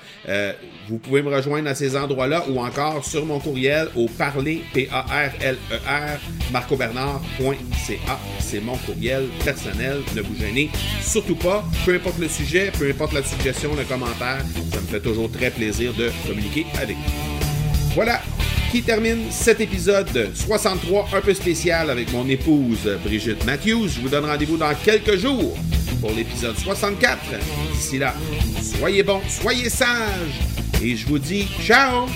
vous 0.89 0.99
pouvez 0.99 1.23
me 1.23 1.35
rejoindre 1.35 1.69
à 1.69 1.75
ces 1.75 1.97
endroits-là 1.97 2.45
ou 2.49 2.61
encore 2.61 3.05
sur 3.05 3.27
mon 3.27 3.41
courriel 3.41 3.89
au 3.97 4.07
parler, 4.07 4.63
P-A-R-L-E-R, 4.73 6.21
marcobernard.ca. 6.53 8.19
C'est 8.39 8.61
mon 8.61 8.77
courriel 8.77 9.29
personnel, 9.45 10.01
ne 10.15 10.21
vous 10.21 10.35
gênez 10.37 10.71
surtout 11.01 11.37
pas. 11.37 11.65
Peu 11.85 11.95
importe 11.95 12.19
le 12.19 12.29
sujet, 12.29 12.73
peu 12.79 12.89
importe 12.89 13.13
la 13.13 13.23
suggestion, 13.23 13.75
le 13.75 13.85
commentaire, 13.85 14.45
ça 14.73 14.81
me 14.81 14.87
fait 14.87 15.01
toujours 15.01 15.31
très 15.31 15.51
plaisir 15.51 15.93
de 15.95 16.11
communiquer 16.27 16.67
avec 16.81 16.97
vous. 16.97 17.95
Voilà 17.95 18.21
qui 18.73 18.83
termine 18.83 19.31
cet 19.31 19.61
épisode 19.61 20.31
63 20.35 21.11
un 21.13 21.21
peu 21.21 21.35
spécial 21.35 21.91
avec 21.91 22.11
mon 22.11 22.27
épouse 22.27 22.89
Brigitte 23.05 23.45
Matthews. 23.45 23.89
Je 23.89 24.01
vous 24.01 24.09
donne 24.09 24.25
rendez-vous 24.25 24.57
dans 24.57 24.73
quelques 24.75 25.19
jours 25.19 25.55
pour 26.01 26.11
l'épisode 26.13 26.57
64. 26.57 27.19
D'ici 27.75 27.99
là, 27.99 28.15
soyez 28.63 29.03
bons, 29.03 29.21
soyez 29.29 29.69
sages 29.69 30.41
et 30.83 30.97
je 30.97 31.07
vous 31.07 31.19
dis 31.19 31.47
ciao 31.61 32.07